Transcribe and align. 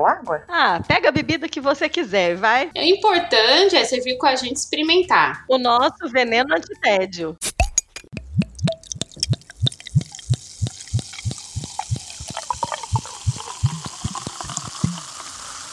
ou 0.00 0.06
água? 0.06 0.42
Ah, 0.48 0.80
pega 0.86 1.10
a 1.10 1.12
bebida 1.12 1.48
que 1.48 1.60
você 1.60 1.88
quiser, 1.88 2.36
vai. 2.36 2.70
O 2.74 2.80
importante 2.80 3.76
é 3.76 3.84
você 3.84 4.00
vir 4.00 4.16
com 4.16 4.26
a 4.26 4.34
gente 4.34 4.56
experimentar. 4.56 5.44
O 5.48 5.58
nosso 5.58 6.08
veneno 6.08 6.54
antitédio. 6.54 7.36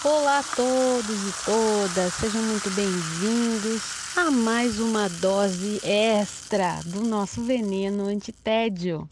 Olá 0.04 0.40
a 0.40 0.44
todos 0.56 1.28
e 1.28 1.46
todas, 1.46 2.14
sejam 2.14 2.42
muito 2.44 2.70
bem-vindos 2.72 3.82
a 4.16 4.32
mais 4.32 4.80
uma 4.80 5.10
dose 5.10 5.82
extra 5.84 6.80
do 6.86 7.02
nosso 7.02 7.44
veneno 7.44 8.08
antitédio. 8.08 9.08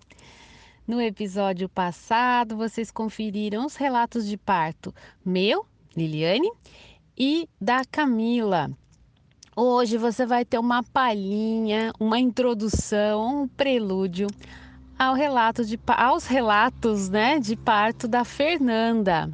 No 0.88 1.02
episódio 1.02 1.68
passado, 1.68 2.56
vocês 2.56 2.92
conferiram 2.92 3.66
os 3.66 3.76
relatos 3.76 4.28
de 4.28 4.38
parto 4.38 4.94
meu, 5.26 5.66
Liliane, 5.98 6.52
e 7.18 7.50
da 7.60 7.84
Camila. 7.84 8.70
Hoje 9.56 9.98
você 9.98 10.28
vai 10.28 10.46
ter 10.46 10.60
uma 10.60 10.84
palhinha, 10.84 11.92
uma 12.00 12.20
introdução, 12.20 13.44
um 13.44 13.48
prelúdio 13.48 14.28
ao 15.00 15.16
relato 15.16 15.66
de, 15.66 15.80
aos 15.88 16.28
relatos 16.28 17.10
né, 17.10 17.40
de 17.40 17.56
parto 17.56 18.08
da 18.08 18.24
Fernanda. 18.24 19.32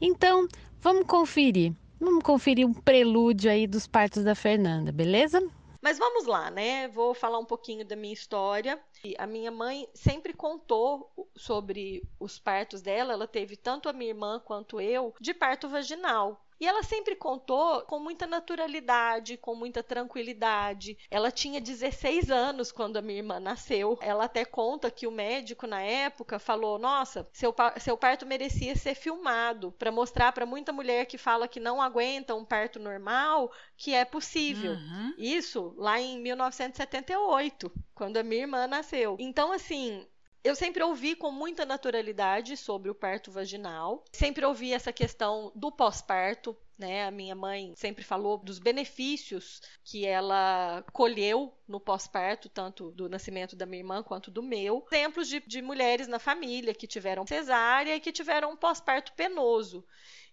Então, 0.00 0.48
vamos 0.80 1.06
conferir. 1.06 1.74
Vamos 2.00 2.22
conferir 2.22 2.66
um 2.66 2.72
prelúdio 2.72 3.50
aí 3.50 3.66
dos 3.66 3.86
partos 3.86 4.24
da 4.24 4.34
Fernanda, 4.34 4.90
beleza? 4.90 5.46
Mas 5.86 5.98
vamos 5.98 6.26
lá, 6.26 6.50
né? 6.50 6.88
Vou 6.88 7.14
falar 7.14 7.38
um 7.38 7.44
pouquinho 7.44 7.86
da 7.86 7.94
minha 7.94 8.12
história. 8.12 8.76
A 9.18 9.24
minha 9.24 9.52
mãe 9.52 9.88
sempre 9.94 10.32
contou 10.32 11.12
sobre 11.36 12.02
os 12.18 12.40
partos 12.40 12.82
dela. 12.82 13.12
Ela 13.12 13.28
teve 13.28 13.56
tanto 13.56 13.88
a 13.88 13.92
minha 13.92 14.10
irmã 14.10 14.42
quanto 14.44 14.80
eu 14.80 15.14
de 15.20 15.32
parto 15.32 15.68
vaginal. 15.68 16.44
E 16.58 16.66
ela 16.66 16.82
sempre 16.82 17.14
contou 17.14 17.82
com 17.82 17.98
muita 17.98 18.26
naturalidade, 18.26 19.36
com 19.36 19.54
muita 19.54 19.82
tranquilidade. 19.82 20.98
Ela 21.10 21.30
tinha 21.30 21.60
16 21.60 22.30
anos 22.30 22.72
quando 22.72 22.96
a 22.96 23.02
minha 23.02 23.18
irmã 23.18 23.38
nasceu. 23.38 23.98
Ela 24.00 24.24
até 24.24 24.44
conta 24.44 24.90
que 24.90 25.06
o 25.06 25.10
médico 25.10 25.66
na 25.66 25.82
época 25.82 26.38
falou: 26.38 26.78
"Nossa, 26.78 27.28
seu, 27.32 27.54
seu 27.78 27.96
parto 27.96 28.24
merecia 28.26 28.74
ser 28.74 28.94
filmado 28.94 29.72
para 29.72 29.92
mostrar 29.92 30.32
para 30.32 30.46
muita 30.46 30.72
mulher 30.72 31.06
que 31.06 31.18
fala 31.18 31.48
que 31.48 31.60
não 31.60 31.80
aguenta 31.80 32.34
um 32.34 32.44
parto 32.44 32.78
normal 32.78 33.52
que 33.76 33.92
é 33.92 34.04
possível". 34.04 34.72
Uhum. 34.72 35.14
Isso 35.18 35.74
lá 35.76 36.00
em 36.00 36.18
1978, 36.20 37.70
quando 37.94 38.16
a 38.16 38.22
minha 38.22 38.42
irmã 38.42 38.66
nasceu. 38.66 39.16
Então 39.18 39.52
assim, 39.52 40.06
eu 40.46 40.54
sempre 40.54 40.82
ouvi 40.82 41.16
com 41.16 41.32
muita 41.32 41.66
naturalidade 41.66 42.56
sobre 42.56 42.88
o 42.88 42.94
parto 42.94 43.30
vaginal, 43.32 44.04
sempre 44.12 44.44
ouvi 44.44 44.72
essa 44.72 44.92
questão 44.92 45.50
do 45.54 45.72
pós-parto, 45.72 46.56
né? 46.78 47.06
A 47.06 47.10
minha 47.10 47.34
mãe 47.34 47.72
sempre 47.74 48.04
falou 48.04 48.38
dos 48.38 48.58
benefícios 48.58 49.60
que 49.82 50.06
ela 50.06 50.84
colheu 50.92 51.52
no 51.66 51.80
pós-parto, 51.80 52.48
tanto 52.48 52.92
do 52.92 53.08
nascimento 53.08 53.56
da 53.56 53.66
minha 53.66 53.80
irmã 53.80 54.02
quanto 54.02 54.30
do 54.30 54.42
meu. 54.42 54.86
Exemplos 54.92 55.28
de, 55.28 55.40
de 55.40 55.60
mulheres 55.60 56.06
na 56.06 56.18
família 56.18 56.74
que 56.74 56.86
tiveram 56.86 57.26
cesárea 57.26 57.96
e 57.96 58.00
que 58.00 58.12
tiveram 58.12 58.52
um 58.52 58.56
pós-parto 58.56 59.12
penoso. 59.14 59.84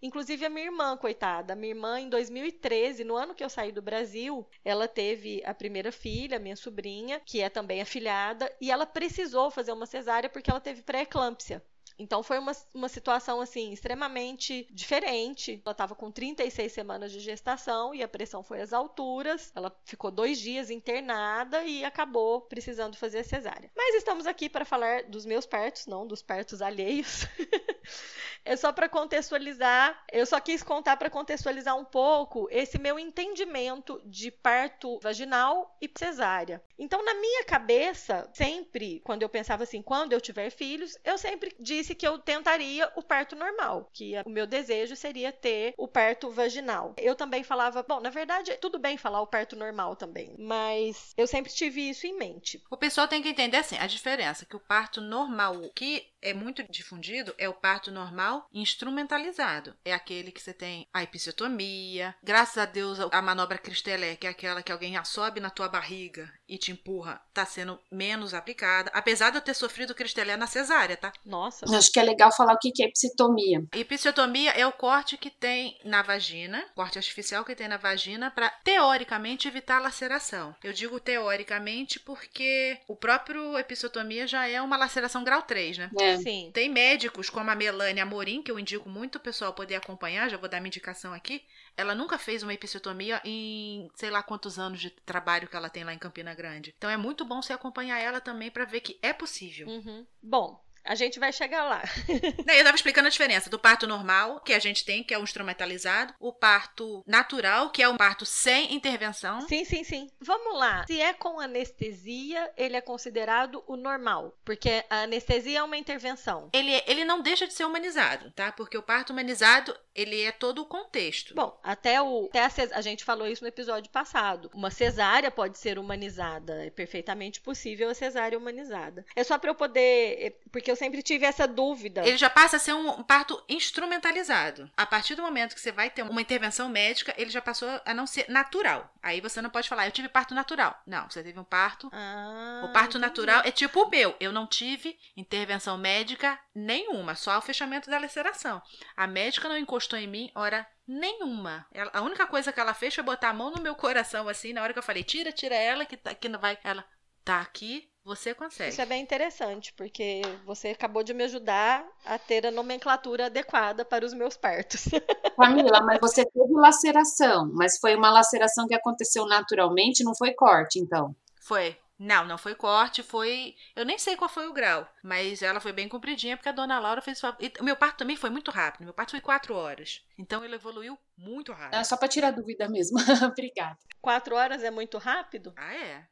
Inclusive 0.03 0.45
a 0.45 0.49
minha 0.49 0.65
irmã, 0.65 0.97
coitada. 0.97 1.55
Minha 1.55 1.71
irmã, 1.71 1.97
em 1.97 2.09
2013, 2.09 3.05
no 3.05 3.15
ano 3.15 3.33
que 3.33 3.41
eu 3.41 3.49
saí 3.49 3.71
do 3.71 3.81
Brasil, 3.81 4.45
ela 4.65 4.85
teve 4.85 5.41
a 5.45 5.53
primeira 5.53 5.93
filha, 5.93 6.37
minha 6.37 6.57
sobrinha, 6.57 7.21
que 7.21 7.39
é 7.39 7.49
também 7.49 7.79
afilhada, 7.79 8.53
e 8.59 8.69
ela 8.69 8.85
precisou 8.85 9.49
fazer 9.49 9.71
uma 9.71 9.85
cesárea 9.85 10.29
porque 10.29 10.51
ela 10.51 10.59
teve 10.59 10.81
pré-eclâmpsia. 10.81 11.63
Então 11.97 12.21
foi 12.21 12.37
uma, 12.37 12.51
uma 12.73 12.89
situação 12.89 13.39
assim 13.39 13.71
extremamente 13.71 14.67
diferente. 14.71 15.61
Ela 15.63 15.71
estava 15.71 15.95
com 15.95 16.11
36 16.11 16.71
semanas 16.71 17.11
de 17.11 17.21
gestação 17.21 17.95
e 17.95 18.03
a 18.03 18.07
pressão 18.07 18.43
foi 18.43 18.61
às 18.61 18.73
alturas. 18.73 19.51
Ela 19.55 19.73
ficou 19.85 20.11
dois 20.11 20.37
dias 20.39 20.69
internada 20.69 21.63
e 21.63 21.85
acabou 21.85 22.41
precisando 22.41 22.97
fazer 22.97 23.19
a 23.19 23.23
cesárea. 23.23 23.71
Mas 23.75 23.95
estamos 23.95 24.25
aqui 24.25 24.49
para 24.49 24.65
falar 24.65 25.03
dos 25.03 25.25
meus 25.25 25.45
partos, 25.45 25.85
não 25.85 26.05
dos 26.05 26.21
partos 26.21 26.61
alheios. 26.61 27.25
é 28.45 28.55
só 28.55 28.71
para 28.71 28.89
contextualizar. 28.89 30.03
Eu 30.11 30.25
só 30.25 30.39
quis 30.39 30.63
contar 30.63 30.97
para 30.97 31.09
contextualizar 31.09 31.77
um 31.77 31.85
pouco 31.85 32.47
esse 32.51 32.79
meu 32.79 32.99
entendimento 32.99 34.01
de 34.05 34.31
parto 34.31 34.99
vaginal 35.01 35.75
e 35.81 35.89
cesárea. 35.97 36.63
Então, 36.77 37.03
na 37.03 37.13
minha 37.15 37.43
cabeça, 37.45 38.29
sempre, 38.33 39.01
quando 39.03 39.21
eu 39.21 39.29
pensava 39.29 39.63
assim, 39.63 39.81
quando 39.81 40.13
eu 40.13 40.21
tiver 40.21 40.49
filhos, 40.49 40.97
eu 41.03 41.17
sempre 41.17 41.55
disse 41.59 41.95
que 41.95 42.07
eu 42.07 42.19
tentaria 42.19 42.91
o 42.95 43.03
parto 43.03 43.35
normal, 43.35 43.89
que 43.93 44.13
o 44.25 44.29
meu 44.29 44.45
desejo 44.45 44.95
seria 44.95 45.31
ter 45.31 45.73
o 45.77 45.87
parto 45.87 46.29
vaginal. 46.29 46.93
Eu 46.97 47.15
também 47.15 47.43
falava, 47.43 47.83
bom, 47.83 47.99
na 47.99 48.09
verdade, 48.09 48.57
tudo 48.57 48.79
bem 48.79 48.97
falar 48.97 49.21
o 49.21 49.27
parto 49.27 49.55
normal 49.55 49.95
também, 49.95 50.35
mas 50.37 51.13
eu 51.17 51.27
sempre 51.27 51.51
tive 51.51 51.89
isso 51.89 52.05
em 52.07 52.17
mente. 52.17 52.61
O 52.69 52.77
pessoal 52.77 53.07
tem 53.07 53.21
que 53.21 53.29
entender 53.29 53.57
assim, 53.57 53.77
a 53.77 53.87
diferença 53.87 54.45
que 54.45 54.55
o 54.55 54.59
parto 54.59 55.01
normal, 55.01 55.55
que 55.75 56.12
é 56.23 56.33
muito 56.33 56.63
difundido 56.63 57.35
é 57.37 57.47
o 57.47 57.53
parto 57.53 57.91
normal 57.91 58.47
instrumentalizado. 58.53 59.75
É 59.83 59.93
aquele 59.93 60.31
que 60.31 60.41
você 60.41 60.53
tem 60.53 60.87
a 60.93 61.03
episiotomia. 61.03 62.15
Graças 62.23 62.57
a 62.57 62.65
Deus, 62.65 62.99
a 62.99 63.21
manobra 63.21 63.57
Cristelé, 63.57 64.15
que 64.15 64.25
é 64.25 64.29
aquela 64.29 64.63
que 64.63 64.71
alguém 64.71 64.93
sobe 65.03 65.39
na 65.39 65.49
tua 65.49 65.67
barriga 65.67 66.31
e 66.53 66.57
te 66.57 66.71
empurra, 66.71 67.19
tá 67.33 67.43
sendo 67.47 67.79
menos 67.91 68.31
aplicada. 68.31 68.91
Apesar 68.93 69.31
de 69.31 69.37
eu 69.37 69.41
ter 69.41 69.55
sofrido 69.55 69.95
Cristelé 69.95 70.37
na 70.37 70.45
cesárea, 70.45 70.95
tá? 70.95 71.11
Nossa. 71.25 71.65
Acho 71.75 71.91
que 71.91 71.99
é 71.99 72.03
legal 72.03 72.31
falar 72.31 72.53
o 72.53 72.59
que 72.59 72.71
é 72.83 72.85
episiotomia. 72.85 73.65
Episiotomia 73.73 74.51
é 74.51 74.65
o 74.67 74.71
corte 74.71 75.17
que 75.17 75.31
tem 75.31 75.79
na 75.83 76.03
vagina, 76.03 76.63
corte 76.75 76.99
artificial 76.99 77.43
que 77.43 77.55
tem 77.55 77.67
na 77.67 77.77
vagina 77.77 78.29
para 78.29 78.49
teoricamente 78.63 79.47
evitar 79.47 79.77
a 79.77 79.81
laceração. 79.81 80.55
Eu 80.63 80.73
digo 80.73 80.99
teoricamente 80.99 81.99
porque 81.99 82.77
o 82.87 82.95
próprio 82.95 83.57
episiotomia 83.57 84.27
já 84.27 84.47
é 84.47 84.61
uma 84.61 84.77
laceração 84.77 85.23
grau 85.23 85.41
3, 85.41 85.79
né? 85.79 85.89
É. 85.99 86.17
Sim. 86.17 86.51
Tem 86.53 86.69
médicos 86.69 87.31
como 87.31 87.49
a 87.49 87.55
Melania 87.55 88.03
Amorim, 88.03 88.43
que 88.43 88.51
eu 88.51 88.59
indico 88.59 88.87
muito 88.87 89.15
o 89.15 89.21
pessoal 89.21 89.53
poder 89.53 89.75
acompanhar, 89.75 90.29
já 90.29 90.37
vou 90.37 90.47
dar 90.47 90.59
minha 90.59 90.67
indicação 90.67 91.13
aqui. 91.13 91.41
Ela 91.75 91.95
nunca 91.95 92.17
fez 92.17 92.43
uma 92.43 92.53
episiotomia 92.53 93.21
em 93.23 93.89
sei 93.95 94.09
lá 94.09 94.21
quantos 94.21 94.59
anos 94.59 94.79
de 94.79 94.89
trabalho 94.89 95.47
que 95.47 95.55
ela 95.55 95.69
tem 95.69 95.83
lá 95.83 95.93
em 95.93 95.99
Campina 95.99 96.33
Grande. 96.33 96.73
Então 96.77 96.89
é 96.89 96.97
muito 96.97 97.25
bom 97.25 97.41
você 97.41 97.53
acompanhar 97.53 97.99
ela 97.99 98.21
também 98.21 98.51
para 98.51 98.65
ver 98.65 98.81
que 98.81 98.97
é 99.01 99.13
possível. 99.13 99.67
Uhum. 99.67 100.05
Bom, 100.21 100.63
a 100.83 100.95
gente 100.95 101.19
vai 101.19 101.31
chegar 101.31 101.63
lá. 101.63 101.81
eu 102.47 102.55
estava 102.55 102.75
explicando 102.75 103.07
a 103.07 103.11
diferença 103.11 103.49
do 103.49 103.57
parto 103.57 103.87
normal, 103.87 104.41
que 104.41 104.53
a 104.53 104.59
gente 104.59 104.83
tem, 104.83 105.03
que 105.03 105.13
é 105.13 105.17
o 105.17 105.23
instrumentalizado, 105.23 106.13
o 106.19 106.33
parto 106.33 107.03
natural, 107.07 107.69
que 107.69 107.81
é 107.81 107.87
um 107.87 107.95
parto 107.95 108.25
sem 108.25 108.73
intervenção. 108.73 109.41
Sim, 109.47 109.63
sim, 109.63 109.83
sim. 109.83 110.09
Vamos 110.19 110.57
lá. 110.57 110.85
Se 110.85 110.99
é 110.99 111.13
com 111.13 111.39
anestesia, 111.39 112.51
ele 112.57 112.75
é 112.75 112.81
considerado 112.81 113.63
o 113.65 113.77
normal, 113.77 114.37
porque 114.43 114.83
a 114.89 115.03
anestesia 115.03 115.59
é 115.59 115.63
uma 115.63 115.77
intervenção. 115.77 116.49
Ele, 116.51 116.83
ele 116.85 117.05
não 117.05 117.21
deixa 117.21 117.47
de 117.47 117.53
ser 117.53 117.65
humanizado, 117.65 118.31
tá? 118.31 118.51
Porque 118.51 118.77
o 118.77 118.83
parto 118.83 119.11
humanizado, 119.13 119.75
ele 119.95 120.21
é 120.21 120.31
todo 120.31 120.61
o 120.61 120.65
contexto. 120.65 121.33
Bom, 121.35 121.59
até 121.63 122.01
o 122.01 122.29
até 122.33 122.41
a, 122.41 122.77
a 122.77 122.81
gente 122.81 123.03
falou 123.03 123.27
isso 123.27 123.43
no 123.43 123.47
episódio 123.47 123.91
passado. 123.91 124.49
Uma 124.53 124.71
cesárea 124.71 125.29
pode 125.29 125.57
ser 125.57 125.77
humanizada, 125.77 126.65
é 126.65 126.69
perfeitamente 126.69 127.39
possível 127.41 127.89
a 127.89 127.93
cesárea 127.93 128.37
humanizada. 128.37 129.05
É 129.15 129.23
só 129.23 129.37
para 129.37 129.49
eu 129.49 129.55
poder, 129.55 130.39
porque 130.51 130.69
eu 130.69 130.75
sempre 130.75 131.01
tive 131.01 131.25
essa 131.25 131.47
dúvida. 131.47 132.05
Ele 132.05 132.17
já 132.17 132.29
passa 132.29 132.57
a 132.57 132.59
ser 132.59 132.73
um 132.73 133.03
parto 133.03 133.41
instrumentalizado. 133.47 134.69
A 134.75 134.85
partir 134.85 135.15
do 135.15 135.21
momento 135.21 135.55
que 135.55 135.61
você 135.61 135.71
vai 135.71 135.89
ter 135.89 136.03
uma 136.03 136.21
intervenção 136.21 136.69
médica, 136.69 137.13
ele 137.17 137.29
já 137.29 137.41
passou 137.41 137.69
a 137.85 137.93
não 137.93 138.07
ser 138.07 138.29
natural. 138.29 138.91
Aí 139.01 139.21
você 139.21 139.41
não 139.41 139.49
pode 139.49 139.69
falar, 139.69 139.85
eu 139.85 139.91
tive 139.91 140.09
parto 140.09 140.33
natural. 140.33 140.79
Não, 140.85 141.09
você 141.09 141.21
teve 141.21 141.39
um 141.39 141.43
parto. 141.43 141.89
Ah, 141.91 142.63
o 142.65 142.73
parto 142.73 142.97
entendi. 142.97 143.05
natural 143.05 143.41
é 143.45 143.51
tipo 143.51 143.83
o 143.83 143.89
meu. 143.89 144.15
Eu 144.19 144.31
não 144.31 144.47
tive 144.47 144.97
intervenção 145.15 145.77
médica 145.77 146.39
nenhuma, 146.53 147.15
só 147.15 147.37
o 147.37 147.41
fechamento 147.41 147.89
da 147.89 147.99
laceração. 147.99 148.61
A 148.95 149.07
médica 149.07 149.49
não 149.49 149.57
encostou 149.57 149.97
em 149.97 150.07
mim, 150.07 150.31
hora 150.35 150.67
nenhuma. 150.87 151.65
Ela, 151.71 151.91
a 151.93 152.01
única 152.01 152.27
coisa 152.27 152.51
que 152.51 152.59
ela 152.59 152.73
fez 152.73 152.93
foi 152.93 153.03
botar 153.03 153.29
a 153.29 153.33
mão 153.33 153.51
no 153.51 153.61
meu 153.61 153.75
coração 153.75 154.27
assim, 154.27 154.53
na 154.53 154.61
hora 154.61 154.73
que 154.73 154.79
eu 154.79 154.83
falei, 154.83 155.03
tira, 155.03 155.31
tira 155.31 155.55
ela 155.55 155.85
que, 155.85 155.97
tá, 155.97 156.13
que 156.13 156.29
não 156.29 156.39
vai. 156.39 156.57
Ela 156.63 156.85
tá 157.23 157.41
aqui, 157.41 157.89
Você 158.05 158.33
consegue. 158.33 158.69
Isso 158.69 158.81
é 158.81 158.85
bem 158.85 159.01
interessante, 159.01 159.73
porque 159.73 160.21
você 160.45 160.69
acabou 160.69 161.03
de 161.03 161.13
me 161.13 161.23
ajudar 161.23 161.85
a 162.05 162.17
ter 162.17 162.45
a 162.45 162.51
nomenclatura 162.51 163.27
adequada 163.27 163.85
para 163.85 164.05
os 164.05 164.13
meus 164.13 164.35
partos. 164.35 164.85
Camila, 165.39 165.81
mas 165.81 165.99
você 166.01 166.25
teve 166.25 166.53
laceração, 166.53 167.49
mas 167.53 167.77
foi 167.79 167.95
uma 167.95 168.11
laceração 168.11 168.67
que 168.67 168.75
aconteceu 168.75 169.25
naturalmente, 169.25 170.03
não 170.03 170.13
foi 170.15 170.33
corte, 170.33 170.79
então. 170.79 171.15
Foi. 171.41 171.77
Não, 172.03 172.25
não 172.25 172.37
foi 172.37 172.53
corte, 172.53 173.01
foi. 173.01 173.55
Eu 173.73 173.85
nem 173.85 173.97
sei 173.97 174.17
qual 174.17 174.29
foi 174.29 174.45
o 174.45 174.51
grau, 174.51 174.85
mas 175.01 175.41
ela 175.41 175.61
foi 175.61 175.71
bem 175.71 175.87
compridinha 175.87 176.35
porque 176.35 176.49
a 176.49 176.51
dona 176.51 176.77
Laura 176.77 177.01
fez. 177.01 177.21
O 177.23 177.63
meu 177.63 177.77
parto 177.77 177.99
também 177.99 178.17
foi 178.17 178.29
muito 178.29 178.51
rápido. 178.51 178.83
Meu 178.83 178.93
parto 178.93 179.11
foi 179.11 179.21
quatro 179.21 179.55
horas. 179.55 180.05
Então 180.17 180.43
ele 180.43 180.55
evoluiu 180.55 180.99
muito 181.17 181.53
rápido. 181.53 181.79
É 181.79 181.83
só 181.85 181.95
para 181.95 182.09
tirar 182.09 182.31
dúvida 182.31 182.67
mesmo. 182.67 182.97
Obrigada. 183.31 183.77
Quatro 184.01 184.35
horas 184.35 184.63
é 184.63 184.69
muito 184.69 184.97
rápido? 184.97 185.53
Ah, 185.55 185.73
é. 185.73 186.05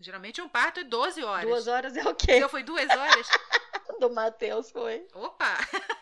Geralmente 0.00 0.42
um 0.42 0.48
parto 0.48 0.80
é 0.80 0.84
12 0.84 1.22
horas. 1.22 1.48
Duas 1.48 1.68
horas 1.68 1.96
é 1.96 2.02
o 2.02 2.14
quê? 2.16 2.32
Eu 2.32 2.48
fui 2.48 2.64
duas 2.64 2.88
horas? 2.90 3.28
Do 4.00 4.10
Matheus 4.12 4.72
foi. 4.72 5.06
Opa! 5.14 5.56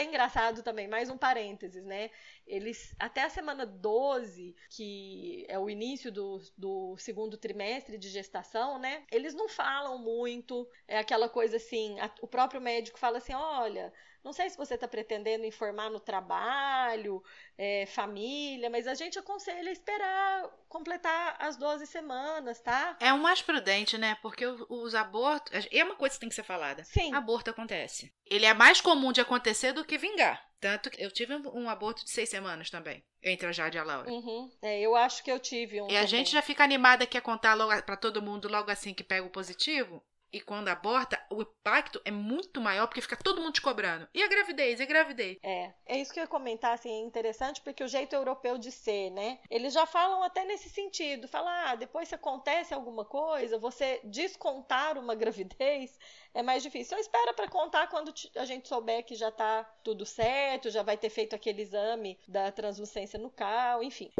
Até 0.00 0.08
engraçado 0.08 0.62
também, 0.62 0.88
mais 0.88 1.10
um 1.10 1.18
parênteses, 1.18 1.84
né? 1.84 2.10
Eles, 2.46 2.94
até 2.98 3.22
a 3.22 3.28
semana 3.28 3.66
12, 3.66 4.56
que 4.70 5.44
é 5.46 5.58
o 5.58 5.68
início 5.68 6.10
do, 6.10 6.40
do 6.56 6.96
segundo 6.96 7.36
trimestre 7.36 7.98
de 7.98 8.08
gestação, 8.08 8.78
né? 8.78 9.04
Eles 9.12 9.34
não 9.34 9.46
falam 9.46 9.98
muito, 9.98 10.66
é 10.88 10.98
aquela 10.98 11.28
coisa 11.28 11.58
assim, 11.58 12.00
a, 12.00 12.10
o 12.22 12.26
próprio 12.26 12.62
médico 12.62 12.98
fala 12.98 13.18
assim, 13.18 13.34
olha, 13.34 13.92
não 14.22 14.32
sei 14.32 14.50
se 14.50 14.56
você 14.56 14.74
está 14.74 14.86
pretendendo 14.86 15.44
informar 15.44 15.90
no 15.90 15.98
trabalho, 15.98 17.22
é, 17.56 17.86
família, 17.86 18.68
mas 18.68 18.86
a 18.86 18.94
gente 18.94 19.18
aconselha 19.18 19.70
esperar 19.70 20.48
completar 20.68 21.36
as 21.38 21.56
12 21.56 21.86
semanas, 21.86 22.60
tá? 22.60 22.96
É 23.00 23.12
o 23.12 23.18
mais 23.18 23.42
prudente, 23.42 23.96
né? 23.96 24.16
Porque 24.22 24.46
os 24.46 24.94
abortos. 24.94 25.66
É 25.70 25.84
uma 25.84 25.96
coisa 25.96 26.14
que 26.14 26.20
tem 26.20 26.28
que 26.28 26.34
ser 26.34 26.44
falada. 26.44 26.84
Sim. 26.84 27.14
Aborto 27.14 27.50
acontece. 27.50 28.12
Ele 28.26 28.46
é 28.46 28.54
mais 28.54 28.80
comum 28.80 29.12
de 29.12 29.20
acontecer 29.20 29.72
do 29.72 29.84
que 29.84 29.98
vingar. 29.98 30.50
Tanto 30.60 30.90
que 30.90 31.02
eu 31.02 31.10
tive 31.10 31.34
um 31.34 31.70
aborto 31.70 32.04
de 32.04 32.10
seis 32.10 32.28
semanas 32.28 32.68
também, 32.68 33.02
entre 33.22 33.46
a 33.48 33.52
Jade 33.52 33.78
e 33.78 33.80
a 33.80 33.82
Laura. 33.84 34.10
Uhum. 34.10 34.50
É, 34.60 34.78
eu 34.78 34.94
acho 34.94 35.24
que 35.24 35.32
eu 35.32 35.38
tive 35.40 35.80
um. 35.80 35.86
E 35.86 35.88
também. 35.88 35.98
a 36.02 36.06
gente 36.06 36.30
já 36.30 36.42
fica 36.42 36.62
animada 36.62 37.06
quer 37.06 37.22
contar 37.22 37.54
logo 37.54 37.82
para 37.82 37.96
todo 37.96 38.20
mundo 38.20 38.46
logo 38.46 38.70
assim 38.70 38.92
que 38.92 39.02
pega 39.02 39.26
o 39.26 39.30
positivo. 39.30 40.04
E 40.32 40.40
quando 40.40 40.68
aborta, 40.68 41.20
o 41.30 41.42
impacto 41.42 42.00
é 42.04 42.10
muito 42.10 42.60
maior 42.60 42.86
porque 42.86 43.00
fica 43.00 43.16
todo 43.16 43.40
mundo 43.40 43.54
te 43.54 43.62
cobrando. 43.62 44.08
E 44.14 44.22
a 44.22 44.28
gravidez, 44.28 44.78
e 44.78 44.82
a 44.82 44.86
gravidez. 44.86 45.38
É, 45.42 45.72
é 45.86 45.98
isso 45.98 46.12
que 46.12 46.20
eu 46.20 46.24
ia 46.24 46.28
comentar, 46.28 46.72
assim, 46.72 46.90
é 46.90 47.00
interessante 47.00 47.60
porque 47.60 47.82
o 47.82 47.88
jeito 47.88 48.14
europeu 48.14 48.56
de 48.56 48.70
ser, 48.70 49.10
né? 49.10 49.40
Eles 49.50 49.72
já 49.72 49.86
falam 49.86 50.22
até 50.22 50.44
nesse 50.44 50.68
sentido. 50.68 51.26
Falar, 51.26 51.70
ah, 51.70 51.74
depois 51.74 52.08
se 52.08 52.14
acontece 52.14 52.72
alguma 52.72 53.04
coisa, 53.04 53.58
você 53.58 54.00
descontar 54.04 54.96
uma 54.98 55.14
gravidez 55.16 55.98
é 56.32 56.42
mais 56.42 56.62
difícil. 56.62 56.90
Então 56.90 56.98
espera 56.98 57.34
para 57.34 57.48
contar 57.48 57.88
quando 57.88 58.12
a 58.36 58.44
gente 58.44 58.68
souber 58.68 59.04
que 59.04 59.14
já 59.14 59.30
tá 59.30 59.64
tudo 59.82 60.06
certo, 60.06 60.70
já 60.70 60.82
vai 60.82 60.96
ter 60.96 61.10
feito 61.10 61.34
aquele 61.34 61.62
exame 61.62 62.18
da 62.28 62.52
translucência 62.52 63.18
nucal, 63.18 63.82
enfim. 63.82 64.10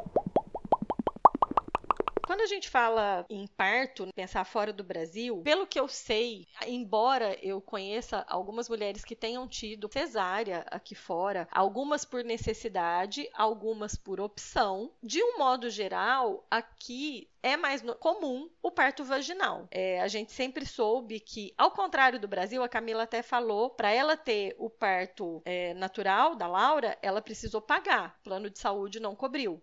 Quando 2.31 2.43
a 2.43 2.47
gente 2.47 2.71
fala 2.71 3.27
em 3.29 3.45
parto, 3.45 4.07
pensar 4.15 4.45
fora 4.45 4.73
do 4.73 4.85
Brasil, 4.85 5.43
pelo 5.43 5.67
que 5.67 5.81
eu 5.81 5.89
sei, 5.89 6.47
embora 6.65 7.37
eu 7.43 7.61
conheça 7.61 8.25
algumas 8.29 8.69
mulheres 8.69 9.05
que 9.05 9.17
tenham 9.17 9.49
tido 9.49 9.91
cesárea 9.93 10.65
aqui 10.71 10.95
fora, 10.95 11.49
algumas 11.51 12.05
por 12.05 12.23
necessidade, 12.23 13.29
algumas 13.35 13.97
por 13.97 14.21
opção, 14.21 14.93
de 15.03 15.21
um 15.21 15.39
modo 15.39 15.69
geral, 15.69 16.47
aqui 16.49 17.29
é 17.43 17.57
mais 17.57 17.83
comum 17.99 18.49
o 18.63 18.71
parto 18.71 19.03
vaginal. 19.03 19.67
É, 19.69 20.01
a 20.01 20.07
gente 20.07 20.31
sempre 20.31 20.65
soube 20.65 21.19
que, 21.19 21.53
ao 21.59 21.73
contrário 21.73 22.21
do 22.21 22.29
Brasil, 22.29 22.63
a 22.63 22.69
Camila 22.69 23.03
até 23.03 23.23
falou, 23.23 23.71
para 23.71 23.91
ela 23.91 24.17
ter 24.17 24.55
o 24.57 24.71
parto 24.71 25.43
é, 25.45 25.75
natural 25.75 26.37
da 26.37 26.47
Laura, 26.47 26.97
ela 27.03 27.21
precisou 27.21 27.61
pagar. 27.61 28.17
O 28.21 28.23
plano 28.23 28.49
de 28.49 28.61
saúde 28.61 29.01
não 29.01 29.17
cobriu. 29.17 29.61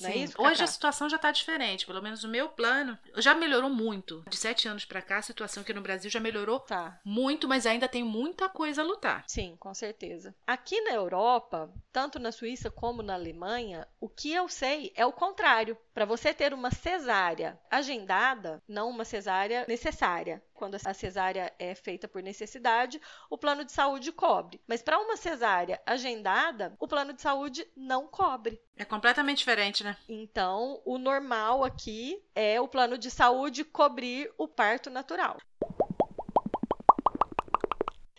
Não 0.00 0.08
é 0.08 0.12
Sim. 0.12 0.24
isso, 0.24 0.34
Hoje 0.42 0.62
a 0.62 0.66
situação 0.66 1.08
já 1.08 1.16
está 1.16 1.30
diferente. 1.30 1.86
Pelo 1.86 2.02
menos 2.02 2.24
o 2.24 2.28
meu 2.28 2.48
plano 2.48 2.98
já 3.16 3.34
melhorou 3.34 3.70
muito. 3.70 4.24
De 4.28 4.36
sete 4.36 4.68
anos 4.68 4.84
para 4.84 5.02
cá, 5.02 5.18
a 5.18 5.22
situação 5.22 5.62
aqui 5.62 5.72
no 5.72 5.80
Brasil 5.80 6.10
já 6.10 6.20
melhorou 6.20 6.60
Tá. 6.60 7.00
muito, 7.04 7.48
mas 7.48 7.66
ainda 7.66 7.88
tem 7.88 8.02
muita 8.02 8.48
coisa 8.48 8.82
a 8.82 8.84
lutar. 8.84 9.24
Sim, 9.26 9.56
com 9.58 9.72
certeza. 9.74 10.34
Aqui 10.46 10.80
na 10.82 10.92
Europa, 10.92 11.72
tanto 11.92 12.18
na 12.18 12.32
Suíça 12.32 12.70
como 12.70 13.02
na 13.02 13.14
Alemanha, 13.14 13.86
o 14.00 14.08
que 14.08 14.32
eu 14.32 14.48
sei 14.48 14.92
é 14.94 15.04
o 15.04 15.12
contrário. 15.12 15.76
Para 15.94 16.04
você 16.04 16.32
ter 16.32 16.54
uma 16.54 16.70
cesárea 16.70 17.58
agendada, 17.70 18.62
não 18.68 18.90
uma 18.90 19.04
cesárea 19.04 19.64
necessária. 19.68 20.42
Quando 20.58 20.74
a 20.74 20.92
cesárea 20.92 21.54
é 21.56 21.72
feita 21.72 22.08
por 22.08 22.20
necessidade, 22.20 23.00
o 23.30 23.38
plano 23.38 23.64
de 23.64 23.70
saúde 23.70 24.10
cobre. 24.10 24.60
Mas 24.66 24.82
para 24.82 24.98
uma 24.98 25.16
cesárea 25.16 25.80
agendada, 25.86 26.74
o 26.80 26.88
plano 26.88 27.12
de 27.12 27.22
saúde 27.22 27.64
não 27.76 28.08
cobre. 28.08 28.60
É 28.76 28.84
completamente 28.84 29.38
diferente, 29.38 29.84
né? 29.84 29.96
Então, 30.08 30.82
o 30.84 30.98
normal 30.98 31.62
aqui 31.62 32.20
é 32.34 32.60
o 32.60 32.66
plano 32.66 32.98
de 32.98 33.08
saúde 33.08 33.64
cobrir 33.64 34.32
o 34.36 34.48
parto 34.48 34.90
natural. 34.90 35.38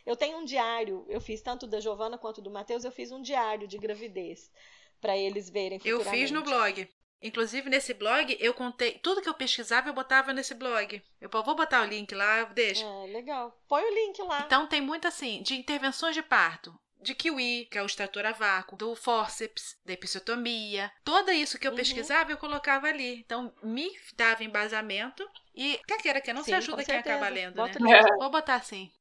Eu 0.05 0.15
tenho 0.15 0.37
um 0.37 0.45
diário, 0.45 1.05
eu 1.09 1.19
fiz 1.19 1.41
tanto 1.41 1.67
da 1.67 1.81
Giovana 1.81 2.17
quanto 2.17 2.41
do 2.41 2.49
Matheus, 2.49 2.85
eu 2.85 2.91
fiz 2.91 3.11
um 3.11 3.21
diário 3.21 3.67
de 3.67 3.77
gravidez 3.77 4.49
para 5.01 5.17
eles 5.17 5.49
verem 5.49 5.77
Eu 5.83 6.05
fiz 6.05 6.31
no 6.31 6.41
blog. 6.41 6.89
Inclusive, 7.21 7.69
nesse 7.69 7.93
blog, 7.93 8.37
eu 8.39 8.53
contei. 8.53 8.93
Tudo 8.99 9.21
que 9.21 9.27
eu 9.27 9.33
pesquisava, 9.33 9.89
eu 9.89 9.93
botava 9.93 10.31
nesse 10.31 10.53
blog. 10.53 11.01
Eu 11.19 11.29
vou 11.29 11.55
botar 11.55 11.81
o 11.81 11.85
link 11.85 12.15
lá, 12.15 12.43
deixa. 12.45 12.85
É, 12.85 13.07
legal. 13.11 13.53
Põe 13.67 13.83
o 13.83 13.93
link 13.93 14.21
lá. 14.21 14.43
Então, 14.45 14.65
tem 14.67 14.79
muito 14.79 15.07
assim, 15.07 15.41
de 15.43 15.55
intervenções 15.55 16.15
de 16.15 16.23
parto. 16.23 16.73
De 17.01 17.15
kiwi, 17.15 17.65
que 17.71 17.77
é 17.77 17.81
o 17.83 17.85
extrator 17.85 18.25
a 18.25 18.31
vácuo, 18.33 18.77
do 18.77 18.93
fórceps, 18.95 19.77
da 19.85 19.93
episiotomia. 19.93 20.91
Tudo 21.03 21.31
isso 21.31 21.57
que 21.57 21.65
eu 21.67 21.71
Uhum. 21.71 21.77
pesquisava, 21.77 22.31
eu 22.31 22.37
colocava 22.37 22.87
ali. 22.87 23.19
Então, 23.19 23.53
me 23.63 23.89
dava 24.15 24.43
embasamento. 24.43 25.25
E, 25.55 25.79
quer 25.87 25.97
queira 26.01 26.21
que 26.21 26.31
não, 26.33 26.41
se 26.43 26.51
Sim, 26.51 26.55
ajuda 26.55 26.83
com 26.83 26.85
quem 26.85 26.97
acaba 26.97 27.27
lendo, 27.29 27.55
Bota 27.55 27.79
né? 27.79 28.01
Vou 28.17 28.29
botar 28.29 28.55
assim. 28.55 28.91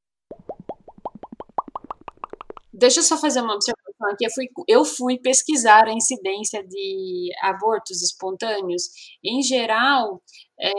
Deixa 2.73 3.01
eu 3.01 3.05
só 3.05 3.17
fazer 3.17 3.41
uma 3.41 3.55
observação 3.55 3.88
aqui. 4.07 4.25
Eu 4.27 4.31
fui, 4.31 4.47
eu 4.69 4.85
fui 4.85 5.19
pesquisar 5.19 5.87
a 5.89 5.93
incidência 5.93 6.63
de 6.67 7.31
abortos 7.43 8.03
espontâneos. 8.03 8.85
Em 9.25 9.43
geral, 9.43 10.23
é, 10.61 10.71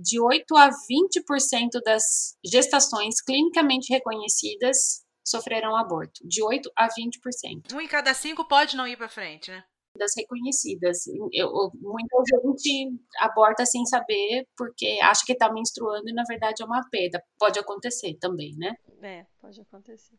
de 0.00 0.20
8 0.20 0.56
a 0.56 0.68
20% 0.70 1.80
das 1.84 2.36
gestações 2.44 3.20
clinicamente 3.22 3.92
reconhecidas 3.92 5.04
sofrerão 5.26 5.76
aborto. 5.76 6.20
De 6.26 6.42
8 6.42 6.70
a 6.76 6.86
20% 6.88 7.72
Um 7.74 7.80
em 7.80 7.88
cada 7.88 8.12
cinco 8.14 8.46
pode 8.46 8.76
não 8.76 8.86
ir 8.86 8.96
pra 8.96 9.08
frente, 9.08 9.50
né? 9.50 9.64
das 9.96 10.10
reconhecidas. 10.16 11.06
Eu, 11.06 11.28
eu- 11.32 11.70
muita 11.80 12.16
gente 12.42 12.98
aborta 13.20 13.64
sem 13.64 13.86
saber 13.86 14.44
porque 14.56 14.98
acha 15.00 15.22
que 15.24 15.32
está 15.34 15.52
menstruando 15.52 16.08
e 16.08 16.12
na 16.12 16.24
verdade 16.28 16.64
é 16.64 16.66
uma 16.66 16.82
perda. 16.90 17.22
Pode 17.38 17.60
acontecer 17.60 18.16
também, 18.20 18.56
né? 18.56 18.74
É, 19.00 19.24
pode 19.40 19.60
acontecer. 19.60 20.16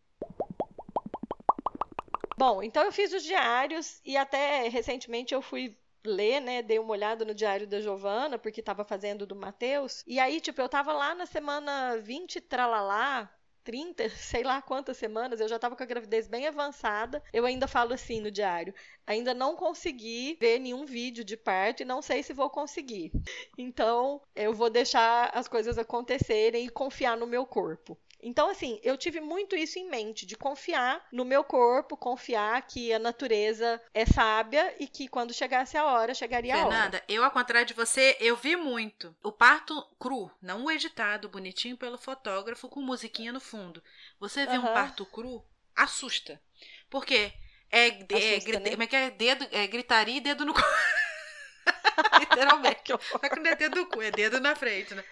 Bom, 2.37 2.61
então 2.63 2.83
eu 2.83 2.91
fiz 2.91 3.13
os 3.13 3.23
diários 3.23 3.99
e 4.05 4.15
até 4.17 4.67
recentemente 4.67 5.33
eu 5.33 5.41
fui 5.41 5.77
ler, 6.05 6.39
né, 6.39 6.61
dei 6.61 6.77
uma 6.79 6.91
olhada 6.91 7.25
no 7.25 7.33
diário 7.33 7.65
da 7.67 7.81
Giovana, 7.81 8.37
porque 8.37 8.59
estava 8.59 8.83
fazendo 8.85 9.25
do 9.25 9.35
Matheus. 9.35 10.03
E 10.05 10.19
aí, 10.19 10.39
tipo, 10.39 10.61
eu 10.61 10.69
tava 10.69 10.93
lá 10.93 11.15
na 11.15 11.25
semana 11.25 11.97
20 11.97 12.39
tralalá, 12.41 13.29
30, 13.63 14.07
sei 14.15 14.43
lá 14.43 14.61
quantas 14.61 14.97
semanas, 14.97 15.39
eu 15.39 15.47
já 15.47 15.57
tava 15.57 15.75
com 15.75 15.83
a 15.83 15.85
gravidez 15.85 16.27
bem 16.27 16.45
avançada. 16.47 17.23
Eu 17.33 17.45
ainda 17.45 17.67
falo 17.67 17.93
assim 17.93 18.21
no 18.21 18.29
diário, 18.29 18.73
ainda 19.07 19.33
não 19.33 19.55
consegui 19.55 20.37
ver 20.39 20.59
nenhum 20.59 20.85
vídeo 20.85 21.23
de 21.23 21.35
parto 21.35 21.81
e 21.81 21.85
não 21.85 22.01
sei 22.01 22.21
se 22.21 22.33
vou 22.33 22.49
conseguir. 22.49 23.11
Então, 23.57 24.21
eu 24.35 24.53
vou 24.53 24.69
deixar 24.69 25.31
as 25.33 25.47
coisas 25.47 25.77
acontecerem 25.77 26.65
e 26.65 26.69
confiar 26.69 27.17
no 27.17 27.25
meu 27.25 27.45
corpo. 27.45 27.97
Então, 28.27 28.49
assim, 28.49 28.79
eu 28.81 28.97
tive 28.97 29.21
muito 29.21 29.55
isso 29.55 29.77
em 29.77 29.87
mente, 29.87 30.25
de 30.25 30.35
confiar 30.35 31.07
no 31.11 31.23
meu 31.23 31.43
corpo, 31.43 31.95
confiar 31.95 32.59
que 32.63 32.91
a 32.91 32.97
natureza 32.97 33.79
é 33.93 34.03
sábia 34.03 34.75
e 34.79 34.87
que 34.87 35.07
quando 35.07 35.31
chegasse 35.31 35.77
a 35.77 35.85
hora, 35.85 36.11
chegaria 36.15 36.55
a 36.55 36.57
hora. 36.57 36.67
Fernanda, 36.69 37.03
eu, 37.07 37.23
ao 37.23 37.29
contrário 37.29 37.67
de 37.67 37.75
você, 37.75 38.17
eu 38.19 38.35
vi 38.35 38.55
muito. 38.55 39.15
O 39.21 39.31
parto 39.31 39.79
cru, 39.99 40.31
não 40.41 40.65
o 40.65 40.71
editado, 40.71 41.29
bonitinho 41.29 41.77
pelo 41.77 41.99
fotógrafo, 41.99 42.67
com 42.67 42.81
musiquinha 42.81 43.31
no 43.31 43.39
fundo. 43.39 43.83
Você 44.19 44.47
vê 44.47 44.57
um 44.57 44.63
Aham. 44.63 44.73
parto 44.73 45.05
cru, 45.05 45.45
assusta. 45.75 46.41
Por 46.89 47.05
quê? 47.05 47.31
É, 47.71 47.89
é, 47.89 47.91
Assusta, 47.91 48.39
grita- 48.39 48.59
né? 48.59 48.69
como 48.71 48.83
é 48.83 48.87
que 48.87 48.95
é? 48.95 49.11
Dedo, 49.11 49.47
é 49.51 49.67
gritaria 49.67 50.17
e 50.17 50.21
dedo 50.21 50.45
no 50.45 50.53
cu. 50.55 50.61
Literalmente. 52.19 52.91
Só 53.11 53.19
que 53.19 53.39
não 53.39 53.51
é 53.51 53.55
dedo 53.55 53.75
no 53.75 53.85
cu, 53.85 54.01
é 54.01 54.09
dedo 54.09 54.39
na 54.39 54.55
frente, 54.55 54.95
né? 54.95 55.03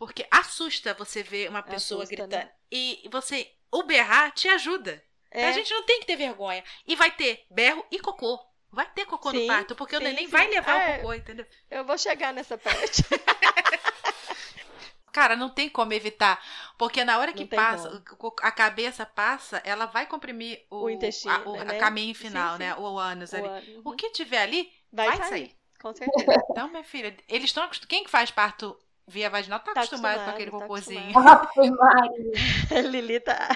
Porque 0.00 0.26
assusta 0.30 0.94
você 0.94 1.22
ver 1.22 1.48
uma 1.50 1.62
pessoa 1.62 2.02
Assusta, 2.04 2.24
gritando. 2.26 2.42
né? 2.44 2.50
E 2.72 3.06
você, 3.12 3.48
o 3.70 3.82
berrar 3.84 4.32
te 4.32 4.48
ajuda. 4.48 5.00
É, 5.30 5.46
A 5.48 5.52
gente 5.52 5.72
não 5.72 5.82
tem 5.84 6.00
que 6.00 6.06
ter 6.06 6.16
vergonha. 6.16 6.64
E 6.86 6.96
vai 6.96 7.10
ter 7.12 7.44
berro 7.50 7.84
e 7.90 8.00
cocô. 8.00 8.40
Vai 8.72 8.86
ter 8.92 9.04
cocô 9.06 9.30
Sim, 9.30 9.42
no 9.42 9.46
parto, 9.46 9.76
porque 9.76 9.96
sim, 9.96 10.02
o 10.02 10.04
neném 10.04 10.24
sim. 10.26 10.30
vai 10.32 10.48
levar 10.48 10.80
É. 10.80 10.96
o 10.96 11.00
cocô, 11.02 11.14
entendeu? 11.14 11.46
Eu 11.70 11.84
vou 11.84 11.96
chegar 11.98 12.32
nessa 12.32 12.56
parte. 12.58 13.02
Cara, 15.12 15.34
não 15.34 15.48
tem 15.50 15.68
como 15.68 15.92
evitar. 15.92 16.40
Porque 16.78 17.04
na 17.04 17.18
hora 17.18 17.32
que 17.32 17.44
passa, 17.44 18.02
o- 18.20 18.34
a 18.42 18.52
cabeça 18.52 19.04
passa, 19.04 19.60
ela 19.64 19.86
vai 19.86 20.06
comprimir 20.06 20.64
o, 20.70 20.84
O 20.84 20.90
intestino, 20.90 21.34
a- 21.34 21.48
o 21.48 21.60
a 21.60 21.64
né? 21.64 21.78
caminho 21.78 22.14
Sim, 22.14 22.14
final, 22.14 22.56
né? 22.58 22.74
O 22.76 22.96
ânus 22.98 23.34
ali. 23.34 23.48
Uhum. 23.48 23.82
O 23.84 23.92
que 23.96 24.10
tiver 24.10 24.42
ali, 24.42 24.72
vai, 24.92 25.08
vai 25.08 25.16
sair, 25.16 25.28
sair. 25.28 25.56
com 25.80 25.92
certeza. 25.94 26.32
Então, 26.50 26.68
minha 26.68 26.84
filha, 26.84 27.16
eles 27.28 27.46
estão 27.50 27.64
acost- 27.64 27.86
Quem 27.88 28.04
que 28.04 28.10
faz 28.10 28.30
parto 28.30 28.78
via 29.10 29.28
vaginal 29.28 29.60
tá, 29.60 29.74
Tá 29.74 29.80
acostumado 29.80 30.24
com 30.24 30.30
aquele 30.30 30.50
tá 30.50 30.58
cocôzinho. 30.58 31.12
Lili 32.90 33.20
tá. 33.20 33.48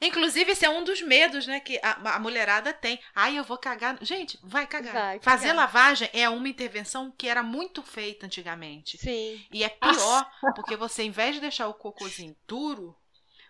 Inclusive, 0.00 0.52
esse 0.52 0.64
é 0.64 0.70
um 0.70 0.84
dos 0.84 1.00
medos, 1.00 1.46
né, 1.46 1.58
que 1.58 1.80
a, 1.82 2.14
a 2.16 2.18
mulherada 2.18 2.72
tem. 2.72 3.00
Ai, 3.14 3.38
eu 3.38 3.44
vou 3.44 3.56
cagar. 3.56 3.96
Gente, 4.02 4.38
vai 4.42 4.66
cagar. 4.66 4.92
Vai 4.92 5.20
Fazer 5.20 5.48
cagar. 5.48 5.56
lavagem 5.56 6.10
é 6.12 6.28
uma 6.28 6.48
intervenção 6.48 7.10
que 7.16 7.28
era 7.28 7.42
muito 7.42 7.82
feita 7.82 8.26
antigamente. 8.26 8.98
Sim. 8.98 9.42
E 9.50 9.64
é 9.64 9.68
pior, 9.68 10.30
porque 10.54 10.76
você, 10.76 11.02
em 11.02 11.10
vez 11.10 11.34
de 11.34 11.40
deixar 11.40 11.66
o 11.68 11.74
cocôzinho 11.74 12.36
duro, 12.46 12.94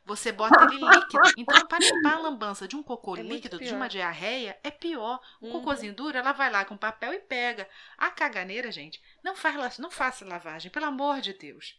você 0.07 0.31
bota 0.33 0.65
ele 0.65 0.79
líquido. 0.79 1.33
Então, 1.37 1.67
para 1.67 1.79
limpar 1.85 2.15
a 2.15 2.19
lambança 2.21 2.67
de 2.69 2.77
um 2.77 2.83
cocô 2.83 3.17
É 3.17 3.23
líquido, 3.23 3.59
de 3.59 3.75
uma 3.75 3.89
diarreia, 3.89 4.59
é 4.63 4.71
pior. 4.71 5.21
O 5.41 5.47
Uhum. 5.47 5.53
cocôzinho 5.53 5.93
duro, 5.95 6.17
ela 6.17 6.33
vai 6.33 6.51
lá 6.51 6.65
com 6.65 6.77
papel 6.77 7.13
e 7.13 7.19
pega. 7.19 7.69
A 7.99 8.11
caganeira, 8.11 8.71
gente, 8.71 9.03
não, 9.23 9.35
faz, 9.35 9.79
não 9.79 9.91
faça 9.91 10.25
lavagem, 10.25 10.71
pelo 10.71 10.87
amor 10.87 11.21
de 11.21 11.33
Deus. 11.35 11.79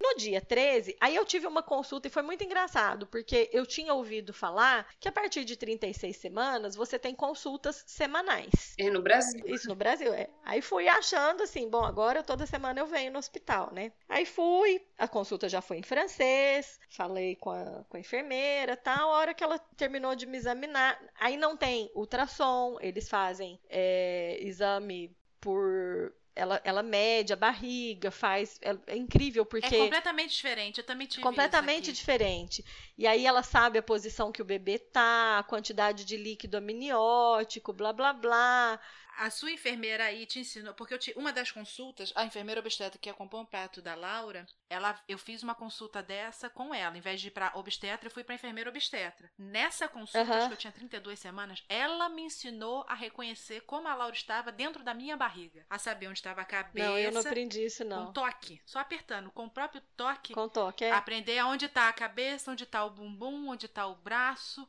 No 0.00 0.16
dia 0.16 0.40
13, 0.40 0.96
aí 1.00 1.16
eu 1.16 1.24
tive 1.24 1.46
uma 1.46 1.62
consulta 1.62 2.06
e 2.06 2.10
foi 2.10 2.22
muito 2.22 2.44
engraçado, 2.44 3.06
porque 3.06 3.50
eu 3.52 3.66
tinha 3.66 3.92
ouvido 3.92 4.32
falar 4.32 4.86
que 5.00 5.08
a 5.08 5.12
partir 5.12 5.44
de 5.44 5.56
36 5.56 6.16
semanas 6.16 6.76
você 6.76 6.98
tem 6.98 7.14
consultas 7.14 7.82
semanais. 7.86 8.74
É 8.78 8.90
no 8.90 9.02
Brasil. 9.02 9.42
Isso 9.46 9.68
no 9.68 9.74
Brasil, 9.74 10.12
é. 10.14 10.28
Aí 10.44 10.62
fui 10.62 10.88
achando 10.88 11.42
assim, 11.42 11.68
bom, 11.68 11.84
agora 11.84 12.22
toda 12.22 12.46
semana 12.46 12.80
eu 12.80 12.86
venho 12.86 13.12
no 13.12 13.18
hospital, 13.18 13.72
né? 13.72 13.92
Aí 14.08 14.24
fui, 14.24 14.80
a 14.96 15.08
consulta 15.08 15.48
já 15.48 15.60
foi 15.60 15.78
em 15.78 15.82
francês, 15.82 16.78
falei 16.88 17.36
com 17.36 17.50
a, 17.50 17.84
com 17.88 17.96
a 17.96 18.00
enfermeira 18.00 18.76
tal. 18.76 19.12
A 19.12 19.18
hora 19.18 19.34
que 19.34 19.42
ela 19.42 19.58
terminou 19.58 20.14
de 20.14 20.26
me 20.26 20.36
examinar, 20.36 21.00
aí 21.18 21.36
não 21.36 21.56
tem 21.56 21.90
ultrassom, 21.94 22.78
eles 22.80 23.08
fazem 23.08 23.58
é, 23.68 24.38
exame 24.40 25.16
por. 25.40 26.12
Ela, 26.38 26.60
ela 26.62 26.82
mede 26.84 27.32
a 27.32 27.36
barriga, 27.36 28.12
faz. 28.12 28.60
É, 28.62 28.76
é 28.86 28.96
incrível, 28.96 29.44
porque. 29.44 29.74
É 29.74 29.78
completamente 29.78 30.30
diferente. 30.36 30.78
Eu 30.78 30.86
também 30.86 31.06
tive 31.08 31.20
completamente 31.20 31.92
diferente. 31.92 32.64
E 32.96 33.08
aí 33.08 33.26
ela 33.26 33.42
sabe 33.42 33.78
a 33.78 33.82
posição 33.82 34.30
que 34.30 34.40
o 34.40 34.44
bebê 34.44 34.78
tá, 34.78 35.38
a 35.38 35.42
quantidade 35.42 36.04
de 36.04 36.16
líquido 36.16 36.56
amniótico, 36.56 37.72
blá 37.72 37.92
blá 37.92 38.12
blá. 38.12 38.80
A 39.18 39.30
sua 39.30 39.50
enfermeira 39.50 40.04
aí 40.04 40.24
te 40.26 40.38
ensinou, 40.38 40.72
porque 40.74 40.94
eu 40.94 40.98
te, 40.98 41.12
uma 41.16 41.32
das 41.32 41.50
consultas, 41.50 42.12
a 42.14 42.24
enfermeira 42.24 42.60
obstetra 42.60 42.98
que 42.98 43.10
acompanha 43.10 43.42
o 43.42 43.46
parto 43.46 43.82
da 43.82 43.96
Laura, 43.96 44.46
ela, 44.70 44.96
eu 45.08 45.18
fiz 45.18 45.42
uma 45.42 45.56
consulta 45.56 46.00
dessa 46.00 46.48
com 46.48 46.72
ela. 46.72 46.96
Em 46.96 47.00
vez 47.00 47.20
de 47.20 47.26
ir 47.26 47.30
pra 47.32 47.50
obstetra, 47.56 48.06
eu 48.06 48.12
fui 48.12 48.22
pra 48.22 48.36
enfermeira 48.36 48.70
obstetra. 48.70 49.28
Nessa 49.36 49.88
consulta, 49.88 50.36
acho 50.36 50.46
que 50.46 50.54
eu 50.54 50.58
tinha 50.58 50.72
32 50.72 51.18
semanas, 51.18 51.64
ela 51.68 52.08
me 52.08 52.22
ensinou 52.22 52.84
a 52.88 52.94
reconhecer 52.94 53.62
como 53.62 53.88
a 53.88 53.94
Laura 53.94 54.14
estava 54.14 54.52
dentro 54.52 54.84
da 54.84 54.94
minha 54.94 55.16
barriga. 55.16 55.66
A 55.68 55.78
saber 55.78 56.06
onde 56.06 56.20
estava 56.20 56.42
a 56.42 56.44
cabeça. 56.44 56.88
Não, 56.88 56.96
eu 56.96 57.10
não 57.10 57.20
aprendi 57.20 57.64
isso 57.64 57.82
Com 57.82 57.88
não. 57.88 58.12
toque. 58.12 58.62
Só 58.64 58.78
apertando. 58.78 59.32
Com 59.32 59.46
o 59.46 59.50
próprio 59.50 59.82
toque. 59.96 60.32
Com 60.32 60.48
toque, 60.48 60.84
é? 60.84 60.92
Aprender 60.92 61.38
aonde 61.38 61.68
tá 61.68 61.88
a 61.88 61.92
cabeça, 61.92 62.52
onde 62.52 62.64
tá 62.64 62.84
o 62.84 62.90
bumbum, 62.90 63.48
onde 63.48 63.66
tá 63.66 63.84
o 63.86 63.96
braço. 63.96 64.68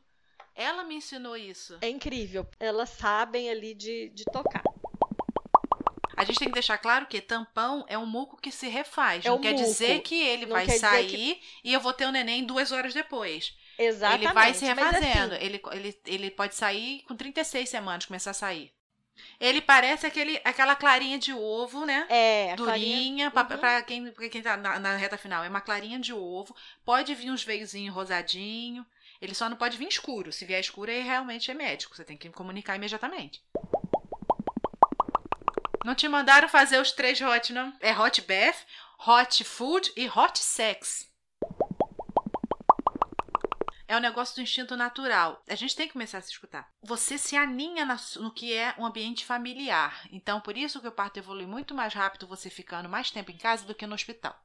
Ela 0.60 0.84
me 0.84 0.94
ensinou 0.96 1.36
isso. 1.36 1.78
É 1.80 1.88
incrível. 1.88 2.46
Elas 2.58 2.90
sabem 2.90 3.48
ali 3.48 3.74
de, 3.74 4.10
de 4.10 4.24
tocar. 4.26 4.62
A 6.16 6.24
gente 6.24 6.38
tem 6.38 6.48
que 6.48 6.54
deixar 6.54 6.76
claro 6.76 7.06
que 7.06 7.18
tampão 7.20 7.82
é 7.88 7.96
um 7.96 8.04
muco 8.04 8.36
que 8.36 8.52
se 8.52 8.68
refaz. 8.68 9.24
É 9.24 9.28
não 9.30 9.36
um 9.36 9.40
quer 9.40 9.52
muco. 9.52 9.64
dizer 9.64 10.00
que 10.02 10.20
ele 10.22 10.44
Não 10.44 10.52
vai 10.52 10.68
sair 10.68 11.40
e 11.64 11.72
eu 11.72 11.80
vou 11.80 11.94
ter 11.94 12.04
o 12.04 12.12
neném 12.12 12.44
duas 12.44 12.72
horas 12.72 12.92
depois. 12.92 13.56
Exatamente. 13.78 14.24
Ele 14.26 14.34
vai 14.34 14.52
se 14.54 14.66
mas 14.74 14.78
refazendo. 14.78 15.34
assim, 15.34 15.44
Ele, 15.46 15.62
ele, 15.72 16.00
ele 16.04 16.30
pode 16.30 16.54
sair 16.54 17.02
com 17.08 17.16
36 17.16 17.66
semanas, 17.66 18.04
começar 18.04 18.32
a 18.32 18.34
sair. 18.34 18.70
Ele 19.38 19.60
parece 19.62 20.06
aquele, 20.06 20.40
aquela 20.44 20.74
clarinha 20.76 21.18
de 21.18 21.32
ovo, 21.32 21.84
né? 21.86 22.06
é, 22.10 22.54
Durinha, 22.56 22.66
clarinha- 22.66 23.30
pra, 23.30 23.42
Uhum. 23.42 23.58
pra 23.58 23.82
quem, 23.82 24.10
pra 24.12 24.28
quem 24.28 24.42
tá 24.42 24.56
na, 24.58 24.78
na 24.78 24.96
reta 24.96 25.16
final. 25.16 25.42
É 25.44 25.48
uma 25.48 25.60
clarinha 25.62 25.98
de 25.98 26.12
ovo. 26.12 26.54
Pode 26.84 27.14
vir 27.14 27.30
uns 27.30 27.42
veiozinhos 27.42 27.94
rosadinho. 27.94 28.84
Ele 29.20 29.34
só 29.34 29.48
não 29.48 29.56
pode 29.56 29.76
vir 29.76 29.88
escuro. 29.88 30.32
Se 30.32 30.44
vier 30.46 30.60
escuro, 30.60 30.90
aí 30.90 31.02
realmente 31.02 31.50
é 31.50 31.54
médico. 31.54 31.94
Você 31.94 32.04
tem 32.04 32.16
que 32.16 32.30
comunicar 32.30 32.76
imediatamente. 32.76 33.42
Não 35.84 35.94
te 35.94 36.08
mandaram 36.08 36.48
fazer 36.48 36.80
os 36.80 36.92
três 36.92 37.20
hot, 37.20 37.52
não? 37.52 37.72
É 37.80 37.92
hot 37.98 38.20
bath, 38.22 38.66
hot 39.06 39.44
food 39.44 39.92
e 39.96 40.08
hot 40.08 40.38
sex. 40.38 41.10
É 43.86 43.96
o 43.96 44.00
negócio 44.00 44.36
do 44.36 44.42
instinto 44.42 44.76
natural. 44.76 45.42
A 45.48 45.54
gente 45.54 45.74
tem 45.74 45.86
que 45.86 45.94
começar 45.94 46.18
a 46.18 46.20
se 46.20 46.30
escutar. 46.30 46.68
Você 46.80 47.18
se 47.18 47.36
aninha 47.36 47.84
no 48.20 48.30
que 48.30 48.54
é 48.54 48.72
um 48.78 48.86
ambiente 48.86 49.24
familiar. 49.24 50.06
Então, 50.12 50.40
por 50.40 50.56
isso 50.56 50.80
que 50.80 50.86
o 50.86 50.92
parto 50.92 51.18
evolui 51.18 51.44
muito 51.44 51.74
mais 51.74 51.92
rápido 51.92 52.26
você 52.26 52.48
ficando 52.48 52.88
mais 52.88 53.10
tempo 53.10 53.32
em 53.32 53.36
casa 53.36 53.66
do 53.66 53.74
que 53.74 53.86
no 53.86 53.94
hospital. 53.94 54.38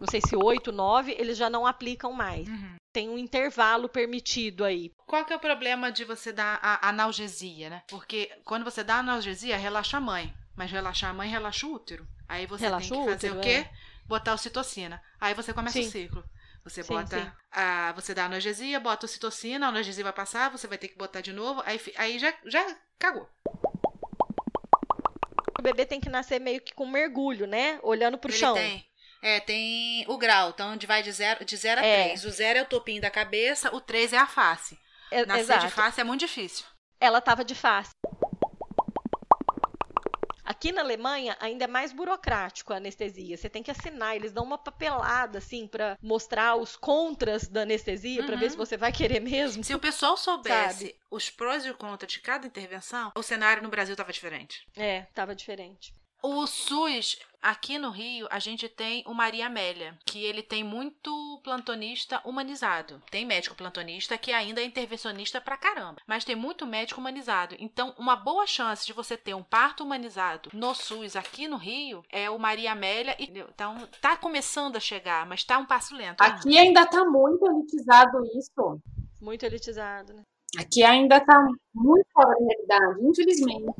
Não 0.00 0.06
sei 0.08 0.20
se 0.20 0.36
8, 0.36 0.70
9, 0.70 1.16
eles 1.18 1.36
já 1.36 1.50
não 1.50 1.66
aplicam 1.66 2.12
mais. 2.12 2.46
Tem 2.94 3.10
um 3.10 3.18
intervalo 3.18 3.88
permitido 3.88 4.64
aí. 4.64 4.92
Qual 5.04 5.24
que 5.24 5.32
é 5.32 5.36
o 5.36 5.40
problema 5.40 5.90
de 5.90 6.04
você 6.04 6.32
dar 6.32 6.60
a 6.62 6.88
analgesia, 6.88 7.68
né? 7.68 7.82
Porque 7.88 8.30
quando 8.44 8.62
você 8.62 8.84
dá 8.84 9.00
analgesia, 9.00 9.56
relaxa 9.56 9.96
a 9.96 10.00
mãe. 10.00 10.32
Mas 10.54 10.70
relaxar 10.70 11.10
a 11.10 11.12
mãe, 11.12 11.28
relaxa 11.28 11.66
o 11.66 11.72
útero. 11.74 12.06
Aí 12.28 12.46
você 12.46 12.66
Relaxa 12.66 12.88
tem 12.90 13.02
que 13.02 13.08
o 13.08 13.12
fazer 13.12 13.30
útero, 13.32 13.40
o 13.40 13.42
quê? 13.42 13.68
Botar 14.06 14.34
ocitocina. 14.34 15.02
Aí 15.20 15.34
você 15.34 15.52
começa 15.52 15.82
Sim. 15.82 15.88
o 15.88 15.90
ciclo. 15.90 16.24
Você 16.62 16.84
Sim, 16.84 16.94
bota 16.94 17.20
sim. 17.20 17.30
a. 17.50 17.92
Você 17.96 18.14
dá 18.14 18.26
analgesia, 18.26 18.78
bota 18.78 19.06
ocitocina, 19.06 19.66
a 19.66 19.68
analgesia 19.70 20.04
vai 20.04 20.12
passar, 20.12 20.48
você 20.48 20.68
vai 20.68 20.78
ter 20.78 20.86
que 20.86 20.96
botar 20.96 21.20
de 21.20 21.32
novo, 21.32 21.64
aí, 21.66 21.80
aí 21.96 22.16
já, 22.20 22.32
já 22.46 22.76
cagou. 22.96 23.28
O 25.58 25.62
bebê 25.62 25.84
tem 25.84 26.00
que 26.00 26.08
nascer 26.08 26.38
meio 26.40 26.60
que 26.60 26.72
com 26.72 26.86
mergulho, 26.86 27.48
né? 27.48 27.80
Olhando 27.82 28.18
pro 28.18 28.30
Ele 28.30 28.38
chão. 28.38 28.54
tem. 28.54 28.86
É, 29.26 29.40
tem 29.40 30.04
o 30.06 30.18
grau, 30.18 30.50
então 30.50 30.72
onde 30.74 30.86
vai 30.86 31.02
de 31.02 31.10
0 31.10 31.44
de 31.46 31.56
zero 31.56 31.80
a 31.80 31.84
É. 31.84 32.04
3. 32.08 32.24
O 32.26 32.30
0 32.30 32.58
é 32.58 32.62
o 32.62 32.66
topinho 32.66 33.00
da 33.00 33.10
cabeça, 33.10 33.74
o 33.74 33.80
3 33.80 34.12
é 34.12 34.18
a 34.18 34.26
face. 34.26 34.78
É- 35.10 35.24
Nascer 35.24 35.40
Exato. 35.44 35.66
de 35.66 35.72
face 35.72 35.98
é 36.00 36.04
muito 36.04 36.20
difícil. 36.20 36.66
Ela 37.00 37.22
tava 37.22 37.42
de 37.42 37.54
face. 37.54 37.90
Aqui 40.44 40.72
na 40.72 40.82
Alemanha 40.82 41.36
ainda 41.40 41.64
é 41.64 41.66
mais 41.66 41.90
burocrático 41.92 42.72
a 42.72 42.76
anestesia. 42.76 43.36
Você 43.36 43.48
tem 43.48 43.62
que 43.62 43.70
assinar, 43.70 44.14
eles 44.14 44.30
dão 44.32 44.44
uma 44.44 44.58
papelada 44.58 45.38
assim 45.38 45.66
pra 45.66 45.96
mostrar 46.02 46.56
os 46.56 46.76
contras 46.76 47.48
da 47.48 47.62
anestesia, 47.62 48.22
pra 48.24 48.34
Uhum. 48.34 48.40
ver 48.40 48.50
se 48.50 48.56
você 48.56 48.76
vai 48.76 48.92
querer 48.92 49.20
mesmo. 49.20 49.64
Se 49.64 49.74
o 49.74 49.78
pessoal 49.78 50.16
soubesse 50.18 50.94
os 51.10 51.30
prós 51.30 51.64
e 51.64 51.70
os 51.70 51.76
contras 51.76 52.12
de 52.12 52.20
cada 52.20 52.46
intervenção, 52.46 53.10
o 53.16 53.22
cenário 53.22 53.62
no 53.62 53.70
Brasil 53.70 53.94
estava 53.94 54.12
diferente. 54.12 54.66
É, 54.76 55.02
tava 55.14 55.34
diferente. 55.34 55.94
O 56.26 56.46
SUS, 56.46 57.18
aqui 57.42 57.76
no 57.76 57.90
Rio, 57.90 58.26
a 58.30 58.38
gente 58.38 58.66
tem 58.66 59.04
o 59.06 59.12
Maria 59.12 59.44
Amélia, 59.44 59.94
que 60.06 60.24
ele 60.24 60.42
tem 60.42 60.64
muito 60.64 61.12
plantonista 61.44 62.18
humanizado. 62.24 62.98
Tem 63.10 63.26
médico 63.26 63.54
plantonista 63.54 64.16
que 64.16 64.32
ainda 64.32 64.62
é 64.62 64.64
intervencionista 64.64 65.38
pra 65.38 65.58
caramba, 65.58 66.00
mas 66.06 66.24
tem 66.24 66.34
muito 66.34 66.64
médico 66.64 66.98
humanizado. 66.98 67.54
Então, 67.58 67.94
uma 67.98 68.16
boa 68.16 68.46
chance 68.46 68.86
de 68.86 68.94
você 68.94 69.18
ter 69.18 69.34
um 69.34 69.42
parto 69.42 69.84
humanizado 69.84 70.48
no 70.54 70.74
SUS 70.74 71.14
aqui 71.14 71.46
no 71.46 71.58
Rio 71.58 72.02
é 72.10 72.30
o 72.30 72.38
Maria 72.38 72.72
Amélia. 72.72 73.14
e- 73.18 73.24
Então, 73.38 73.76
tá 74.00 74.16
começando 74.16 74.76
a 74.76 74.80
chegar, 74.80 75.26
mas 75.26 75.44
tá 75.44 75.58
um 75.58 75.66
passo 75.66 75.94
lento. 75.94 76.22
ainda. 76.22 76.36
Aqui 76.38 76.56
ainda 76.56 76.86
tá 76.86 77.04
muito 77.04 77.44
elitizado 77.46 78.24
isso. 78.38 78.80
Muito 79.20 79.44
elitizado, 79.44 80.14
né? 80.14 80.22
Aqui 80.58 80.82
ainda 80.82 81.20
tá 81.20 81.38
muito 81.74 82.06
fora 82.14 82.30
da 82.30 82.46
realidade, 82.46 83.06
infelizmente. 83.06 83.74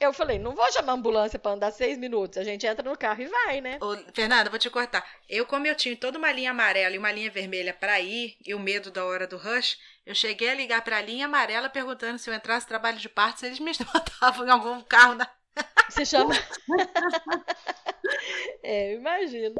Eu 0.00 0.12
falei, 0.12 0.38
não 0.38 0.54
vou 0.54 0.72
chamar 0.72 0.92
a 0.92 0.94
ambulância 0.94 1.38
pra 1.38 1.52
andar 1.52 1.70
seis 1.70 1.98
minutos. 1.98 2.38
A 2.38 2.44
gente 2.44 2.66
entra 2.66 2.88
no 2.88 2.96
carro 2.96 3.22
e 3.22 3.26
vai, 3.26 3.60
né? 3.60 3.78
Ô, 3.82 3.94
Fernanda, 4.14 4.48
vou 4.48 4.58
te 4.58 4.70
cortar. 4.70 5.06
Eu, 5.28 5.44
como 5.44 5.66
eu 5.66 5.74
tinha 5.74 5.94
toda 5.94 6.16
uma 6.16 6.32
linha 6.32 6.50
amarela 6.50 6.94
e 6.94 6.98
uma 6.98 7.12
linha 7.12 7.30
vermelha 7.30 7.74
pra 7.74 8.00
ir, 8.00 8.38
e 8.46 8.54
o 8.54 8.58
medo 8.58 8.90
da 8.90 9.04
hora 9.04 9.26
do 9.26 9.36
rush, 9.36 9.78
eu 10.06 10.14
cheguei 10.14 10.48
a 10.48 10.54
ligar 10.54 10.82
pra 10.82 11.02
linha 11.02 11.26
amarela 11.26 11.68
perguntando 11.68 12.18
se 12.18 12.30
eu 12.30 12.34
entrasse 12.34 12.66
trabalho 12.66 12.96
de 12.96 13.08
parto, 13.08 13.40
se 13.40 13.46
eles 13.46 13.58
me 13.58 13.72
botavam 13.92 14.46
em 14.46 14.50
algum 14.50 14.80
carro 14.82 15.14
na. 15.14 15.28
Se 15.88 16.04
chama. 16.04 16.34
é, 18.62 18.92
eu 18.92 18.98
imagino. 18.98 19.54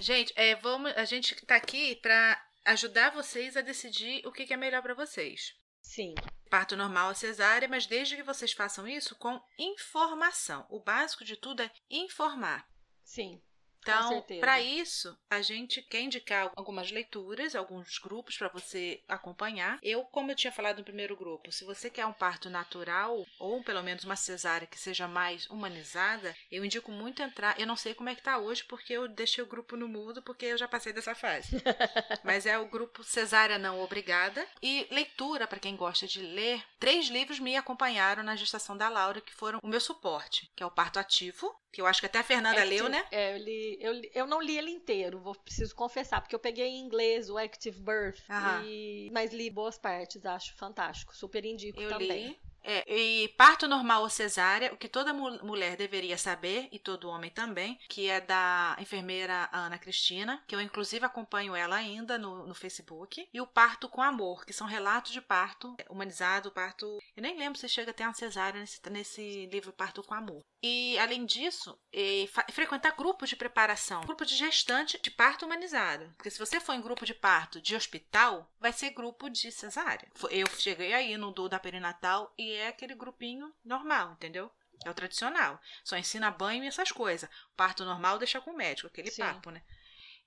Gente, 0.00 0.32
é, 0.34 0.56
vamos, 0.56 0.92
a 0.96 1.04
gente 1.04 1.36
tá 1.44 1.54
aqui 1.54 1.94
pra 1.96 2.42
ajudar 2.64 3.10
vocês 3.10 3.56
a 3.56 3.60
decidir 3.60 4.26
o 4.26 4.32
que, 4.32 4.46
que 4.46 4.54
é 4.54 4.56
melhor 4.56 4.82
pra 4.82 4.94
vocês. 4.94 5.54
Sim. 5.90 6.14
Parto 6.48 6.76
normal 6.76 7.08
ou 7.08 7.14
cesárea, 7.16 7.66
mas 7.66 7.84
desde 7.84 8.14
que 8.14 8.22
vocês 8.22 8.52
façam 8.52 8.86
isso 8.86 9.16
com 9.16 9.42
informação. 9.58 10.64
O 10.70 10.78
básico 10.78 11.24
de 11.24 11.34
tudo 11.34 11.64
é 11.64 11.70
informar. 11.90 12.64
Sim. 13.02 13.42
Então, 13.80 14.22
para 14.40 14.60
isso, 14.60 15.16
a 15.30 15.40
gente 15.40 15.82
quer 15.82 16.02
indicar 16.02 16.50
algumas 16.54 16.90
leituras, 16.90 17.54
alguns 17.54 17.98
grupos 17.98 18.36
para 18.36 18.48
você 18.48 19.02
acompanhar. 19.08 19.78
Eu, 19.82 20.04
como 20.04 20.30
eu 20.30 20.36
tinha 20.36 20.52
falado 20.52 20.78
no 20.78 20.84
primeiro 20.84 21.16
grupo, 21.16 21.50
se 21.50 21.64
você 21.64 21.88
quer 21.88 22.06
um 22.06 22.12
parto 22.12 22.50
natural 22.50 23.24
ou 23.38 23.62
pelo 23.62 23.82
menos 23.82 24.04
uma 24.04 24.16
cesárea 24.16 24.66
que 24.66 24.78
seja 24.78 25.08
mais 25.08 25.48
humanizada, 25.48 26.34
eu 26.50 26.64
indico 26.64 26.92
muito 26.92 27.22
entrar. 27.22 27.58
Eu 27.58 27.66
não 27.66 27.76
sei 27.76 27.94
como 27.94 28.08
é 28.08 28.14
que 28.14 28.22
tá 28.22 28.38
hoje 28.38 28.64
porque 28.64 28.92
eu 28.92 29.08
deixei 29.08 29.42
o 29.42 29.46
grupo 29.46 29.76
no 29.76 29.88
mudo 29.88 30.22
porque 30.22 30.46
eu 30.46 30.58
já 30.58 30.68
passei 30.68 30.92
dessa 30.92 31.14
fase. 31.14 31.50
Mas 32.22 32.46
é 32.46 32.58
o 32.58 32.68
grupo 32.68 33.02
Cesárea 33.02 33.58
não 33.58 33.80
obrigada 33.80 34.46
e 34.62 34.86
leitura 34.90 35.46
para 35.46 35.58
quem 35.58 35.76
gosta 35.76 36.06
de 36.06 36.20
ler. 36.20 36.62
Três 36.78 37.08
livros 37.08 37.40
me 37.40 37.56
acompanharam 37.56 38.22
na 38.22 38.36
gestação 38.36 38.76
da 38.76 38.88
Laura 38.88 39.20
que 39.20 39.34
foram 39.34 39.58
o 39.62 39.68
meu 39.68 39.80
suporte, 39.80 40.50
que 40.54 40.62
é 40.62 40.66
o 40.66 40.70
Parto 40.70 40.98
Ativo, 40.98 41.50
que 41.72 41.80
eu 41.80 41.86
acho 41.86 42.00
que 42.00 42.06
até 42.06 42.18
a 42.18 42.24
Fernanda 42.24 42.60
Active, 42.60 42.82
leu, 42.82 42.88
né? 42.88 43.04
É, 43.10 43.34
eu, 43.34 43.38
li, 43.38 43.78
eu, 43.80 44.02
eu 44.14 44.26
não 44.26 44.40
li 44.40 44.58
ele 44.58 44.70
inteiro, 44.70 45.20
vou 45.20 45.34
preciso 45.34 45.74
confessar, 45.74 46.20
porque 46.20 46.34
eu 46.34 46.38
peguei 46.38 46.66
em 46.66 46.80
inglês 46.80 47.30
o 47.30 47.38
Active 47.38 47.80
Birth, 47.80 48.20
e, 48.64 49.10
mas 49.12 49.32
li 49.32 49.48
boas 49.50 49.78
partes, 49.78 50.24
acho 50.26 50.54
fantástico, 50.56 51.14
super 51.14 51.44
indico 51.44 51.80
eu 51.80 51.88
também. 51.88 52.28
Li. 52.28 52.40
É, 52.62 52.84
e 52.94 53.28
parto 53.28 53.66
normal 53.66 54.02
ou 54.02 54.10
cesárea, 54.10 54.72
o 54.72 54.76
que 54.76 54.88
toda 54.88 55.12
mu 55.12 55.30
mulher 55.44 55.76
deveria 55.76 56.18
saber, 56.18 56.68
e 56.70 56.78
todo 56.78 57.08
homem 57.08 57.30
também, 57.30 57.78
que 57.88 58.08
é 58.08 58.20
da 58.20 58.76
enfermeira 58.78 59.48
Ana 59.52 59.78
Cristina, 59.78 60.42
que 60.46 60.54
eu 60.54 60.60
inclusive 60.60 61.04
acompanho 61.04 61.54
ela 61.54 61.76
ainda 61.76 62.18
no, 62.18 62.46
no 62.46 62.54
Facebook, 62.54 63.28
e 63.32 63.40
o 63.40 63.46
parto 63.46 63.88
com 63.88 64.02
amor, 64.02 64.44
que 64.44 64.52
são 64.52 64.66
relatos 64.66 65.12
de 65.12 65.20
parto 65.20 65.76
humanizado, 65.88 66.50
parto. 66.50 66.98
Eu 67.16 67.22
nem 67.22 67.36
lembro 67.36 67.58
se 67.58 67.68
chega 67.68 67.90
até 67.90 68.04
uma 68.04 68.14
cesárea 68.14 68.60
nesse, 68.60 68.80
nesse 68.90 69.46
livro 69.46 69.72
Parto 69.72 70.02
com 70.02 70.14
Amor. 70.14 70.42
E, 70.62 70.98
além 70.98 71.24
disso, 71.24 71.78
e, 71.92 72.28
frequentar 72.52 72.94
grupos 72.94 73.30
de 73.30 73.36
preparação, 73.36 74.02
grupo 74.02 74.26
de 74.26 74.36
gestante 74.36 75.00
de 75.00 75.10
parto 75.10 75.46
humanizado. 75.46 76.12
Porque 76.16 76.30
se 76.30 76.38
você 76.38 76.60
for 76.60 76.74
em 76.74 76.80
grupo 76.80 77.06
de 77.06 77.14
parto 77.14 77.60
de 77.60 77.74
hospital, 77.74 78.50
vai 78.60 78.72
ser 78.72 78.90
grupo 78.90 79.30
de 79.30 79.50
cesárea. 79.50 80.08
Eu 80.30 80.46
cheguei 80.58 80.92
aí 80.92 81.16
no 81.16 81.32
do 81.32 81.48
da 81.48 81.58
perinatal 81.58 82.32
e 82.36 82.49
é 82.54 82.68
aquele 82.68 82.94
grupinho 82.94 83.52
normal, 83.64 84.12
entendeu? 84.12 84.50
É 84.84 84.90
o 84.90 84.94
tradicional. 84.94 85.60
Só 85.84 85.96
ensina 85.96 86.30
banho 86.30 86.64
e 86.64 86.68
essas 86.68 86.90
coisas. 86.90 87.28
Parto 87.56 87.84
normal 87.84 88.18
deixa 88.18 88.40
com 88.40 88.50
o 88.50 88.56
médico, 88.56 88.88
aquele 88.88 89.10
Sim. 89.10 89.22
papo, 89.22 89.50
né? 89.50 89.62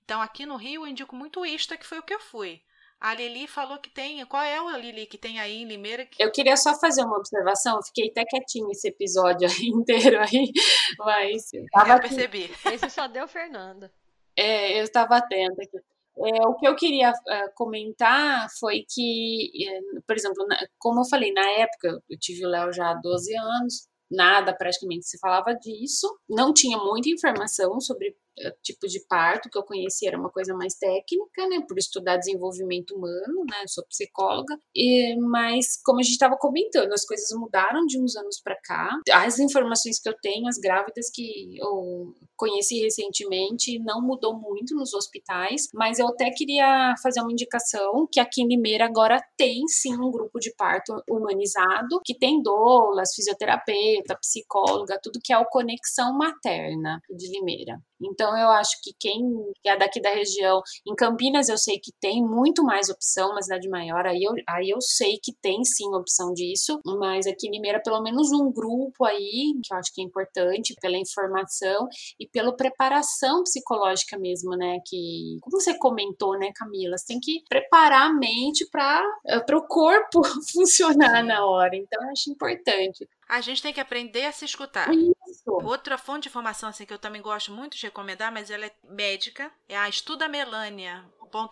Então, 0.04 0.20
aqui 0.20 0.44
no 0.46 0.56
Rio, 0.56 0.82
eu 0.82 0.86
indico 0.86 1.16
muito 1.16 1.44
isto, 1.44 1.76
que 1.76 1.86
foi 1.86 1.98
o 1.98 2.02
que 2.02 2.14
eu 2.14 2.20
fui. 2.20 2.62
A 3.00 3.14
Lili 3.14 3.46
falou 3.46 3.78
que 3.78 3.90
tem. 3.90 4.24
Qual 4.26 4.42
é 4.42 4.60
o 4.62 4.76
Lili 4.76 5.06
que 5.06 5.18
tem 5.18 5.38
aí 5.38 5.56
em 5.56 5.66
Limeira? 5.66 6.08
Eu 6.18 6.30
queria 6.30 6.56
só 6.56 6.78
fazer 6.78 7.02
uma 7.02 7.18
observação. 7.18 7.76
Eu 7.76 7.82
fiquei 7.82 8.08
até 8.08 8.24
quietinho 8.24 8.70
esse 8.70 8.88
episódio 8.88 9.48
aí 9.48 9.66
inteiro 9.68 10.20
aí, 10.20 10.52
mas. 10.98 11.50
Tava 11.72 11.94
eu 11.94 12.00
percebi. 12.00 12.50
Esse 12.72 12.88
só 12.88 13.06
deu 13.06 13.26
Fernanda. 13.28 13.92
É, 14.36 14.78
eu 14.80 14.84
estava 14.84 15.16
atenta 15.16 15.62
aqui. 15.62 15.78
É, 16.16 16.46
o 16.46 16.54
que 16.54 16.66
eu 16.66 16.76
queria 16.76 17.10
uh, 17.10 17.50
comentar 17.54 18.48
foi 18.60 18.84
que, 18.88 19.50
uh, 19.68 20.02
por 20.06 20.16
exemplo, 20.16 20.46
na, 20.46 20.56
como 20.78 21.00
eu 21.00 21.08
falei, 21.08 21.32
na 21.32 21.48
época, 21.58 22.00
eu 22.08 22.18
tive 22.18 22.46
o 22.46 22.48
Léo 22.48 22.72
já 22.72 22.90
há 22.90 22.94
12 22.94 23.36
anos, 23.36 23.88
nada 24.10 24.54
praticamente 24.56 25.06
se 25.06 25.18
falava 25.18 25.54
disso, 25.54 26.06
não 26.28 26.52
tinha 26.52 26.78
muita 26.78 27.08
informação 27.08 27.80
sobre 27.80 28.16
tipo 28.62 28.86
de 28.86 29.00
parto 29.06 29.48
que 29.48 29.58
eu 29.58 29.62
conheci 29.62 30.06
era 30.06 30.18
uma 30.18 30.30
coisa 30.30 30.54
mais 30.54 30.74
técnica, 30.74 31.46
né, 31.48 31.64
por 31.66 31.78
estudar 31.78 32.16
desenvolvimento 32.16 32.96
humano, 32.96 33.44
né, 33.48 33.64
sou 33.66 33.84
psicóloga, 33.86 34.58
e, 34.74 35.16
mas 35.20 35.80
como 35.84 36.00
a 36.00 36.02
gente 36.02 36.12
estava 36.12 36.36
comentando, 36.36 36.92
as 36.92 37.04
coisas 37.04 37.28
mudaram 37.38 37.86
de 37.86 38.00
uns 38.00 38.16
anos 38.16 38.40
para 38.42 38.56
cá. 38.62 38.90
As 39.12 39.38
informações 39.38 40.00
que 40.00 40.08
eu 40.08 40.14
tenho, 40.20 40.48
as 40.48 40.58
grávidas 40.58 41.10
que 41.12 41.58
eu 41.58 42.14
conheci 42.36 42.80
recentemente, 42.80 43.78
não 43.78 44.00
mudou 44.00 44.38
muito 44.38 44.74
nos 44.74 44.92
hospitais, 44.92 45.68
mas 45.72 45.98
eu 45.98 46.08
até 46.08 46.30
queria 46.30 46.94
fazer 47.02 47.20
uma 47.20 47.32
indicação 47.32 48.06
que 48.10 48.20
aqui 48.20 48.42
em 48.42 48.48
Limeira 48.48 48.84
agora 48.84 49.20
tem 49.36 49.66
sim 49.68 49.94
um 49.94 50.10
grupo 50.10 50.38
de 50.38 50.54
parto 50.54 50.94
humanizado, 51.08 52.00
que 52.04 52.16
tem 52.16 52.42
doulas, 52.42 53.14
fisioterapeuta, 53.14 54.18
psicóloga, 54.20 54.98
tudo 55.02 55.20
que 55.22 55.32
é 55.32 55.38
o 55.38 55.46
Conexão 55.46 56.16
Materna 56.16 57.00
de 57.10 57.30
Limeira. 57.30 57.78
Então 58.04 58.36
eu 58.36 58.48
acho 58.50 58.80
que 58.82 58.92
quem 58.98 59.22
é 59.64 59.76
daqui 59.76 60.00
da 60.00 60.10
região, 60.10 60.62
em 60.86 60.94
Campinas 60.94 61.48
eu 61.48 61.58
sei 61.58 61.78
que 61.78 61.92
tem 62.00 62.22
muito 62.22 62.62
mais 62.62 62.88
opção, 62.88 63.30
uma 63.30 63.42
cidade 63.42 63.68
maior, 63.68 64.06
aí 64.06 64.22
eu, 64.22 64.32
aí 64.48 64.70
eu 64.70 64.80
sei 64.80 65.18
que 65.22 65.32
tem 65.32 65.64
sim 65.64 65.94
opção 65.94 66.32
disso, 66.32 66.80
mas 66.84 67.26
aqui 67.26 67.48
em 67.48 67.52
Limeira 67.52 67.80
pelo 67.82 68.02
menos 68.02 68.32
um 68.32 68.52
grupo 68.52 69.04
aí, 69.04 69.54
que 69.62 69.72
eu 69.72 69.78
acho 69.78 69.92
que 69.94 70.00
é 70.00 70.04
importante 70.04 70.74
pela 70.80 70.96
informação 70.96 71.88
e 72.18 72.26
pela 72.26 72.54
preparação 72.56 73.42
psicológica 73.42 74.18
mesmo, 74.18 74.56
né, 74.56 74.78
que 74.86 75.38
como 75.40 75.60
você 75.60 75.76
comentou, 75.78 76.38
né, 76.38 76.50
Camila, 76.54 76.96
você 76.96 77.06
tem 77.06 77.20
que 77.20 77.42
preparar 77.48 78.10
a 78.10 78.12
mente 78.12 78.66
para 78.70 79.04
eh, 79.26 79.44
o 79.54 79.62
corpo 79.66 80.22
funcionar 80.52 81.22
na 81.22 81.46
hora, 81.46 81.76
então 81.76 82.02
eu 82.02 82.10
acho 82.10 82.30
importante. 82.30 83.08
A 83.28 83.40
gente 83.40 83.62
tem 83.62 83.72
que 83.72 83.80
aprender 83.80 84.26
a 84.26 84.32
se 84.32 84.44
escutar. 84.44 84.88
Outra 85.46 85.98
fonte 85.98 86.24
de 86.24 86.28
informação 86.28 86.68
assim, 86.68 86.86
que 86.86 86.92
eu 86.92 86.98
também 86.98 87.22
gosto 87.22 87.52
muito 87.52 87.76
de 87.76 87.86
recomendar, 87.86 88.32
mas 88.32 88.50
ela 88.50 88.66
é 88.66 88.74
médica, 88.84 89.50
é 89.68 89.76
a 89.76 89.88
Estuda 89.88 90.28
Melânia, 90.28 91.04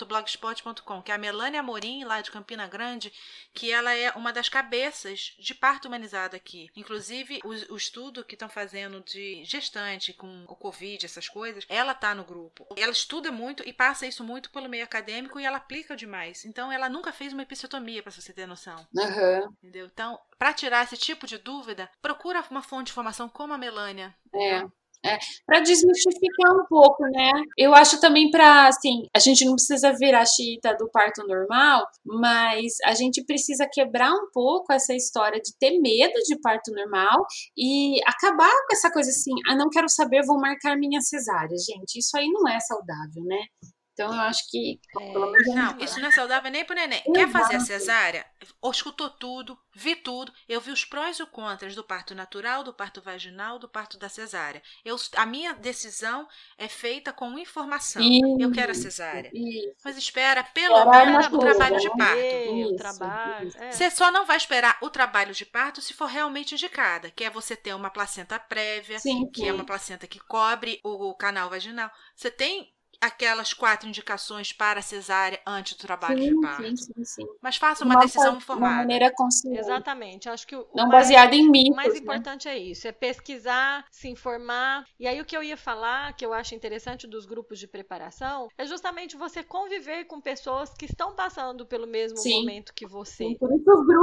blogspot.com, 0.06 1.02
que 1.02 1.10
é 1.10 1.14
a 1.14 1.18
Melânia 1.18 1.60
Amorim, 1.60 2.04
lá 2.04 2.20
de 2.20 2.30
Campina 2.30 2.66
Grande, 2.66 3.12
que 3.52 3.70
ela 3.70 3.92
é 3.94 4.10
uma 4.12 4.32
das 4.32 4.48
cabeças 4.48 5.34
de 5.38 5.54
parto 5.54 5.88
humanizado 5.88 6.36
aqui. 6.36 6.70
Inclusive, 6.76 7.40
o, 7.44 7.74
o 7.74 7.76
estudo 7.76 8.24
que 8.24 8.34
estão 8.34 8.48
fazendo 8.48 9.00
de 9.00 9.44
gestante 9.44 10.12
com 10.12 10.44
o 10.48 10.54
Covid, 10.54 11.04
essas 11.04 11.28
coisas, 11.28 11.66
ela 11.68 11.94
tá 11.94 12.14
no 12.14 12.24
grupo. 12.24 12.66
Ela 12.76 12.92
estuda 12.92 13.32
muito 13.32 13.66
e 13.68 13.72
passa 13.72 14.06
isso 14.06 14.22
muito 14.22 14.50
pelo 14.50 14.68
meio 14.68 14.84
acadêmico 14.84 15.40
e 15.40 15.44
ela 15.44 15.56
aplica 15.56 15.96
demais. 15.96 16.44
Então, 16.44 16.70
ela 16.70 16.88
nunca 16.88 17.12
fez 17.12 17.32
uma 17.32 17.42
episiotomia, 17.42 18.02
para 18.02 18.12
você 18.12 18.32
ter 18.32 18.46
noção. 18.46 18.86
Uhum. 18.94 19.52
Entendeu? 19.62 19.86
Então, 19.86 20.18
para 20.38 20.54
tirar 20.54 20.84
esse 20.84 20.96
tipo 20.96 21.26
de 21.26 21.38
dúvida, 21.38 21.90
procura 22.00 22.44
uma 22.50 22.62
fonte 22.62 22.86
de 22.86 22.92
informação 22.92 23.28
como 23.28 23.52
a 23.52 23.58
Melânia. 23.58 24.14
É. 24.34 24.62
É, 25.04 25.18
para 25.44 25.60
desmistificar 25.60 26.52
um 26.54 26.64
pouco, 26.68 27.02
né? 27.04 27.30
Eu 27.58 27.74
acho 27.74 28.00
também 28.00 28.30
para, 28.30 28.68
assim, 28.68 29.08
a 29.14 29.18
gente 29.18 29.44
não 29.44 29.54
precisa 29.54 29.92
virar 29.92 30.24
chita 30.24 30.76
do 30.76 30.88
parto 30.88 31.26
normal, 31.26 31.84
mas 32.04 32.74
a 32.84 32.94
gente 32.94 33.24
precisa 33.24 33.68
quebrar 33.70 34.12
um 34.12 34.30
pouco 34.32 34.72
essa 34.72 34.94
história 34.94 35.40
de 35.40 35.52
ter 35.58 35.78
medo 35.80 36.14
de 36.24 36.38
parto 36.40 36.72
normal 36.72 37.26
e 37.56 38.00
acabar 38.06 38.52
com 38.66 38.74
essa 38.74 38.92
coisa 38.92 39.10
assim, 39.10 39.32
ah, 39.48 39.56
não 39.56 39.68
quero 39.70 39.88
saber, 39.88 40.24
vou 40.24 40.38
marcar 40.40 40.76
minha 40.76 41.00
cesárea. 41.00 41.56
Gente, 41.58 41.98
isso 41.98 42.16
aí 42.16 42.28
não 42.28 42.48
é 42.48 42.60
saudável, 42.60 43.24
né? 43.24 43.42
Então 43.92 44.12
eu 44.12 44.20
acho 44.20 44.50
que. 44.50 44.80
É, 44.98 45.12
não, 45.54 45.78
isso 45.78 46.00
não 46.00 46.08
é 46.08 46.12
saudável 46.12 46.50
nem 46.50 46.64
pro 46.64 46.74
neném. 46.74 47.00
Exato. 47.00 47.12
Quer 47.12 47.28
fazer 47.30 47.56
a 47.56 47.60
cesárea? 47.60 48.26
Escutou 48.64 49.10
tudo, 49.10 49.58
vi 49.74 49.94
tudo. 49.96 50.32
Eu 50.48 50.60
vi 50.60 50.70
os 50.70 50.84
prós 50.84 51.18
e 51.18 51.22
os 51.22 51.28
contras 51.28 51.74
do 51.74 51.84
parto 51.84 52.14
natural, 52.14 52.64
do 52.64 52.72
parto 52.72 53.02
vaginal, 53.02 53.58
do 53.58 53.68
parto 53.68 53.98
da 53.98 54.08
cesárea. 54.08 54.62
Eu, 54.84 54.96
a 55.16 55.26
minha 55.26 55.52
decisão 55.52 56.26
é 56.56 56.68
feita 56.68 57.12
com 57.12 57.38
informação. 57.38 58.02
Isso, 58.02 58.36
eu 58.40 58.50
quero 58.50 58.72
a 58.72 58.74
cesárea. 58.74 59.30
Isso. 59.32 59.74
Mas 59.84 59.96
espera 59.98 60.42
pelo 60.42 60.90
menos 60.90 61.26
o 61.26 61.38
trabalho 61.38 61.78
de 61.78 61.90
parto. 61.90 62.18
Isso, 62.18 62.76
trabalho. 62.76 63.52
É. 63.56 63.70
Você 63.72 63.90
só 63.90 64.10
não 64.10 64.24
vai 64.24 64.38
esperar 64.38 64.78
o 64.80 64.88
trabalho 64.88 65.34
de 65.34 65.44
parto 65.44 65.82
se 65.82 65.92
for 65.92 66.06
realmente 66.06 66.54
indicada, 66.54 67.10
que 67.10 67.24
é 67.24 67.30
você 67.30 67.54
ter 67.54 67.74
uma 67.74 67.90
placenta 67.90 68.38
prévia, 68.38 68.98
sim, 68.98 69.28
que 69.30 69.42
sim. 69.42 69.48
é 69.48 69.52
uma 69.52 69.64
placenta 69.64 70.06
que 70.06 70.18
cobre 70.18 70.80
o, 70.82 71.10
o 71.10 71.14
canal 71.14 71.50
vaginal. 71.50 71.90
Você 72.16 72.30
tem 72.30 72.72
aquelas 73.02 73.52
quatro 73.52 73.88
indicações 73.88 74.52
para 74.52 74.80
cesárea 74.80 75.40
antes 75.44 75.76
do 75.76 75.80
trabalho 75.80 76.22
sim, 76.22 76.34
de 76.34 76.40
parto. 76.40 76.62
Sim, 76.62 76.76
sim, 76.76 77.04
sim. 77.04 77.26
Mas 77.42 77.56
faça 77.56 77.84
uma, 77.84 77.96
uma 77.96 78.00
decisão 78.00 78.36
informada. 78.36 78.74
De 78.74 78.78
maneira 78.78 79.12
consciente. 79.12 79.58
Exatamente. 79.58 80.28
Acho 80.28 80.46
que 80.46 80.54
o 80.54 80.64
não 80.72 80.86
mais, 80.86 81.08
baseada 81.08 81.34
em 81.34 81.50
mitos. 81.50 81.72
O 81.72 81.76
mais 81.76 81.94
né? 81.94 81.98
importante 81.98 82.48
é 82.48 82.56
isso, 82.56 82.86
é 82.86 82.92
pesquisar, 82.92 83.84
se 83.90 84.08
informar. 84.08 84.84
E 85.00 85.08
aí 85.08 85.20
o 85.20 85.24
que 85.24 85.36
eu 85.36 85.42
ia 85.42 85.56
falar, 85.56 86.14
que 86.14 86.24
eu 86.24 86.32
acho 86.32 86.54
interessante 86.54 87.08
dos 87.08 87.26
grupos 87.26 87.58
de 87.58 87.66
preparação, 87.66 88.46
é 88.56 88.64
justamente 88.64 89.16
você 89.16 89.42
conviver 89.42 90.04
com 90.04 90.20
pessoas 90.20 90.72
que 90.72 90.84
estão 90.84 91.16
passando 91.16 91.66
pelo 91.66 91.88
mesmo 91.88 92.18
sim. 92.18 92.40
momento 92.40 92.72
que 92.72 92.86
você. 92.86 93.24
Sim, 93.24 93.36
por 93.36 93.52
isso 93.52 93.68
os 93.68 93.86
grupos 93.86 94.01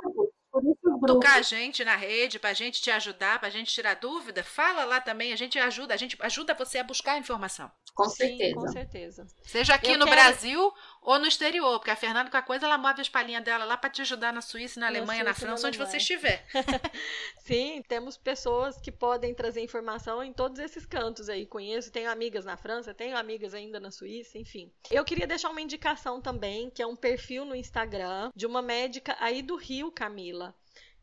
Tocar 1.14 1.36
a 1.40 1.42
gente 1.42 1.84
na 1.84 1.96
rede, 1.96 2.40
pra 2.40 2.54
gente 2.54 2.82
te 2.82 2.90
ajudar, 2.92 3.40
pra 3.40 3.50
gente 3.50 3.72
tirar 3.74 3.96
dúvida, 3.96 4.44
fala 4.44 4.86
lá 4.86 5.00
também, 5.02 5.34
a 5.34 5.36
gente 5.36 5.58
ajuda, 5.60 5.94
a 5.94 5.98
gente 5.98 6.18
ajuda 6.20 6.54
você 6.54 6.78
a 6.80 6.84
buscar 6.84 7.18
informação. 7.18 7.72
Com 7.94 8.06
Sim, 8.06 8.16
certeza. 8.38 8.56
Com 8.56 8.68
certeza. 8.72 9.28
Seja 9.44 9.74
aqui 9.74 9.92
Eu 9.92 9.98
no 9.98 10.06
quero- 10.06 10.16
Brasil 10.22 10.74
ou 11.02 11.20
no 11.20 11.28
exterior, 11.28 11.80
porque 11.80 11.92
a 11.92 11.96
Fernanda, 11.96 12.30
com 12.30 12.38
a 12.38 12.42
coisa, 12.42 12.66
ela 12.66 12.78
move 12.78 13.02
as 13.02 13.10
palhinhas 13.10 13.44
dela 13.44 13.66
lá 13.66 13.76
pra 13.76 13.90
te 13.90 14.02
ajudar 14.02 14.32
na 14.32 14.42
Suíça, 14.42 14.80
na 14.80 14.88
Alemanha, 14.88 15.24
na 15.24 15.34
Suíça 15.34 15.46
na 15.46 15.52
França, 15.58 15.68
onde 15.68 15.78
você 15.78 15.98
estiver. 15.98 16.46
Sim, 17.40 17.82
temos 17.88 18.18
pessoas 18.18 18.80
que 18.80 18.92
podem 18.92 19.34
trazer 19.34 19.62
informação 19.62 20.24
em 20.24 20.32
todos 20.32 20.60
esses 20.60 20.86
cantos 20.86 21.30
aí. 21.30 21.46
Conheço, 21.46 21.92
tenho 21.92 22.10
amigas 22.10 22.46
na 22.46 22.56
França, 22.58 22.94
tenho 22.94 23.18
amigas 23.18 23.54
ainda 23.54 23.80
na 23.80 23.92
Suíça, 23.92 24.38
enfim. 24.38 24.72
Eu 24.92 25.04
queria 25.04 25.28
deixar 25.28 25.50
uma 25.50 25.62
indicação 25.62 26.22
também, 26.22 26.70
que 26.70 26.82
é 26.82 26.88
um 26.88 26.96
perfil 26.96 27.44
no 27.46 27.56
Instagram 27.56 28.32
de 28.36 28.46
uma 28.46 28.62
médica 28.62 29.16
aí 29.20 29.42
do 29.42 29.56
Rio, 29.56 29.92
Camila, 29.92 30.56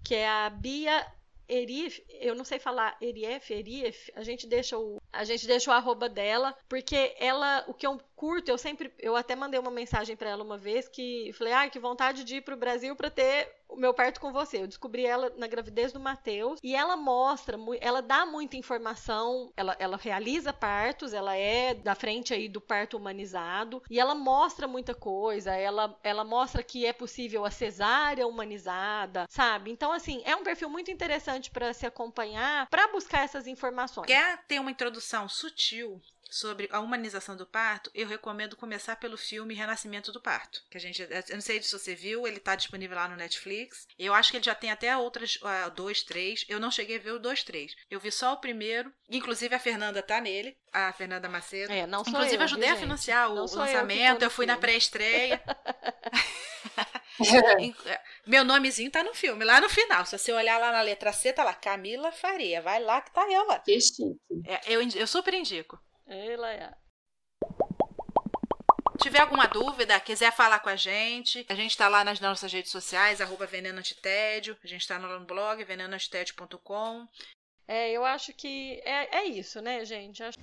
que 0.06 0.14
é 0.14 0.28
a 0.28 0.48
Bia 0.48 1.04
Erif, 1.48 2.04
eu 2.20 2.34
não 2.34 2.44
sei 2.44 2.58
falar 2.58 2.96
Erief, 3.00 3.52
Erief, 3.52 4.10
a 4.14 4.22
gente 4.22 4.46
deixa 4.46 4.78
o 4.78 4.98
a 5.12 5.24
gente 5.24 5.46
deixa 5.46 5.70
o 5.70 5.74
arroba 5.74 6.08
dela, 6.08 6.54
porque 6.68 7.14
ela, 7.18 7.64
o 7.66 7.74
que 7.74 7.86
eu 7.86 7.98
curto, 8.14 8.50
eu 8.50 8.58
sempre, 8.58 8.92
eu 8.98 9.16
até 9.16 9.34
mandei 9.34 9.58
uma 9.58 9.70
mensagem 9.70 10.14
para 10.14 10.28
ela 10.28 10.44
uma 10.44 10.58
vez 10.58 10.88
que 10.88 11.32
falei, 11.32 11.52
ah, 11.54 11.70
que 11.70 11.78
vontade 11.78 12.22
de 12.22 12.36
ir 12.36 12.42
pro 12.42 12.56
Brasil 12.56 12.94
para 12.94 13.10
ter 13.10 13.50
meu 13.76 13.94
parto 13.94 14.20
com 14.20 14.32
você. 14.32 14.58
Eu 14.62 14.66
descobri 14.66 15.06
ela 15.06 15.32
na 15.36 15.46
gravidez 15.46 15.92
do 15.92 16.00
Matheus 16.00 16.58
e 16.62 16.74
ela 16.74 16.96
mostra, 16.96 17.58
ela 17.80 18.00
dá 18.00 18.26
muita 18.26 18.56
informação, 18.56 19.52
ela, 19.56 19.76
ela 19.78 19.96
realiza 19.96 20.52
partos, 20.52 21.12
ela 21.12 21.36
é 21.36 21.74
da 21.74 21.94
frente 21.94 22.32
aí 22.32 22.48
do 22.48 22.60
parto 22.60 22.96
humanizado 22.96 23.82
e 23.90 23.98
ela 23.98 24.14
mostra 24.14 24.66
muita 24.66 24.94
coisa, 24.94 25.54
ela, 25.54 25.98
ela 26.02 26.24
mostra 26.24 26.62
que 26.62 26.86
é 26.86 26.92
possível 26.92 27.44
a 27.44 27.50
cesárea 27.50 28.26
humanizada, 28.26 29.26
sabe? 29.28 29.70
Então, 29.70 29.92
assim, 29.92 30.22
é 30.24 30.34
um 30.34 30.42
perfil 30.42 30.68
muito 30.68 30.90
interessante 30.90 31.50
para 31.50 31.72
se 31.72 31.86
acompanhar, 31.86 32.68
para 32.68 32.88
buscar 32.88 33.24
essas 33.24 33.46
informações. 33.46 34.06
Quer 34.06 34.44
ter 34.46 34.58
uma 34.58 34.70
introdução 34.70 35.28
sutil 35.28 36.00
sobre 36.30 36.68
a 36.72 36.80
humanização 36.80 37.36
do 37.36 37.46
parto, 37.46 37.90
eu 37.94 38.06
recomendo 38.06 38.56
começar 38.56 38.96
pelo 38.96 39.16
filme 39.16 39.54
Renascimento 39.54 40.12
do 40.12 40.20
Parto, 40.20 40.62
que 40.70 40.76
a 40.76 40.80
gente, 40.80 41.02
eu 41.02 41.34
não 41.34 41.40
sei 41.40 41.62
se 41.62 41.72
você 41.72 41.94
viu, 41.94 42.26
ele 42.26 42.38
está 42.38 42.54
disponível 42.54 42.96
lá 42.96 43.08
no 43.08 43.16
Netflix. 43.16 43.86
Eu 43.98 44.14
acho 44.14 44.30
que 44.30 44.36
ele 44.36 44.44
já 44.44 44.54
tem 44.54 44.70
até 44.70 44.96
outras 44.96 45.36
uh, 45.36 45.70
dois, 45.74 46.02
três. 46.02 46.44
Eu 46.48 46.60
não 46.60 46.70
cheguei 46.70 46.96
a 46.96 47.00
ver 47.00 47.12
o 47.12 47.18
dois, 47.18 47.42
três. 47.42 47.74
Eu 47.90 48.00
vi 48.00 48.10
só 48.10 48.32
o 48.32 48.38
primeiro. 48.38 48.92
Inclusive 49.08 49.54
a 49.54 49.58
Fernanda 49.58 50.02
tá 50.02 50.20
nele, 50.20 50.56
a 50.72 50.92
Fernanda 50.92 51.28
Macedo. 51.28 51.72
É, 51.72 51.86
não 51.86 52.04
sou 52.04 52.12
Inclusive 52.12 52.36
eu, 52.36 52.42
ajudei 52.42 52.68
viu, 52.68 52.76
a 52.76 52.80
financiar 52.80 53.28
gente? 53.28 53.38
o 53.38 53.56
lançamento. 53.56 54.22
Eu, 54.22 54.26
eu 54.26 54.30
fui 54.30 54.46
na 54.46 54.56
pré-estreia. 54.56 55.42
Meu 58.26 58.44
nomezinho 58.44 58.90
tá 58.90 59.02
no 59.02 59.14
filme, 59.14 59.44
lá 59.44 59.60
no 59.60 59.68
final. 59.68 60.04
Se 60.04 60.18
você 60.18 60.32
olhar 60.32 60.58
lá 60.58 60.72
na 60.72 60.82
letra 60.82 61.12
C, 61.12 61.32
tá 61.32 61.44
lá, 61.44 61.54
Camila 61.54 62.12
Faria. 62.12 62.60
Vai 62.60 62.82
lá 62.82 63.00
que 63.00 63.12
tá 63.12 63.26
eu 63.30 63.46
lá. 63.46 63.60
Que 63.60 63.80
chique. 63.80 64.02
É, 64.44 64.60
eu, 64.66 64.82
eu 64.82 65.06
super 65.06 65.32
indico. 65.32 65.80
Ela 66.06 66.52
é. 66.52 66.74
Tiver 69.02 69.20
alguma 69.20 69.46
dúvida, 69.46 70.00
quiser 70.00 70.32
falar 70.32 70.60
com 70.60 70.68
a 70.68 70.76
gente, 70.76 71.44
a 71.48 71.54
gente 71.54 71.72
está 71.72 71.88
lá 71.88 72.02
nas 72.02 72.18
nossas 72.18 72.52
redes 72.52 72.70
sociais, 72.70 73.20
arroba 73.20 73.46
Veneno 73.46 73.78
Antitédio, 73.78 74.56
a 74.64 74.66
gente 74.66 74.80
está 74.80 74.98
no 74.98 75.20
blog 75.24 75.62
venenoantitédio.com. 75.64 77.06
É, 77.68 77.90
eu 77.90 78.04
acho 78.04 78.32
que 78.32 78.80
é, 78.84 79.18
é 79.18 79.24
isso, 79.24 79.60
né, 79.60 79.84
gente? 79.84 80.22
Acho... 80.22 80.38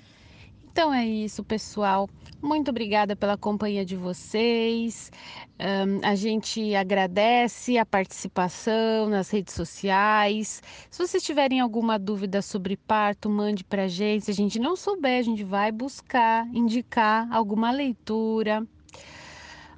Então 0.74 0.92
é 0.92 1.06
isso, 1.06 1.44
pessoal. 1.44 2.10
Muito 2.42 2.72
obrigada 2.72 3.16
pela 3.16 3.38
companhia 3.38 3.86
de 3.86 3.96
vocês. 3.96 5.12
Um, 5.60 6.04
a 6.04 6.16
gente 6.16 6.74
agradece 6.74 7.78
a 7.78 7.86
participação 7.86 9.08
nas 9.08 9.30
redes 9.30 9.54
sociais. 9.54 10.64
Se 10.90 10.98
vocês 10.98 11.22
tiverem 11.22 11.60
alguma 11.60 12.00
dúvida 12.00 12.42
sobre 12.42 12.76
parto, 12.76 13.30
mande 13.30 13.64
para 13.64 13.84
a 13.84 13.88
gente. 13.88 14.26
Se 14.26 14.32
a 14.32 14.34
gente 14.34 14.58
não 14.58 14.76
souber, 14.76 15.20
a 15.20 15.22
gente 15.22 15.44
vai 15.44 15.72
buscar, 15.72 16.48
indicar 16.48 17.32
alguma 17.32 17.70
leitura, 17.70 18.66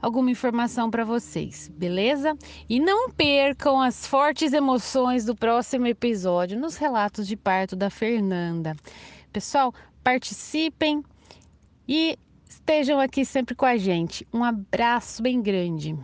alguma 0.02 0.32
informação 0.32 0.90
para 0.90 1.04
vocês, 1.04 1.70
beleza? 1.76 2.38
E 2.70 2.80
não 2.80 3.10
percam 3.12 3.82
as 3.82 4.08
fortes 4.08 4.54
emoções 4.54 5.26
do 5.26 5.36
próximo 5.36 5.88
episódio 5.88 6.58
nos 6.58 6.78
relatos 6.78 7.28
de 7.28 7.36
parto 7.36 7.76
da 7.76 7.90
Fernanda. 7.90 8.78
Pessoal, 9.34 9.74
participem 10.06 11.02
e 11.88 12.16
estejam 12.48 13.00
aqui 13.00 13.26
sempre 13.26 13.56
com 13.56 13.66
a 13.66 13.76
gente. 13.76 14.26
Um 14.32 14.44
abraço 14.44 15.24
bem 15.24 15.42
grande. 15.42 15.98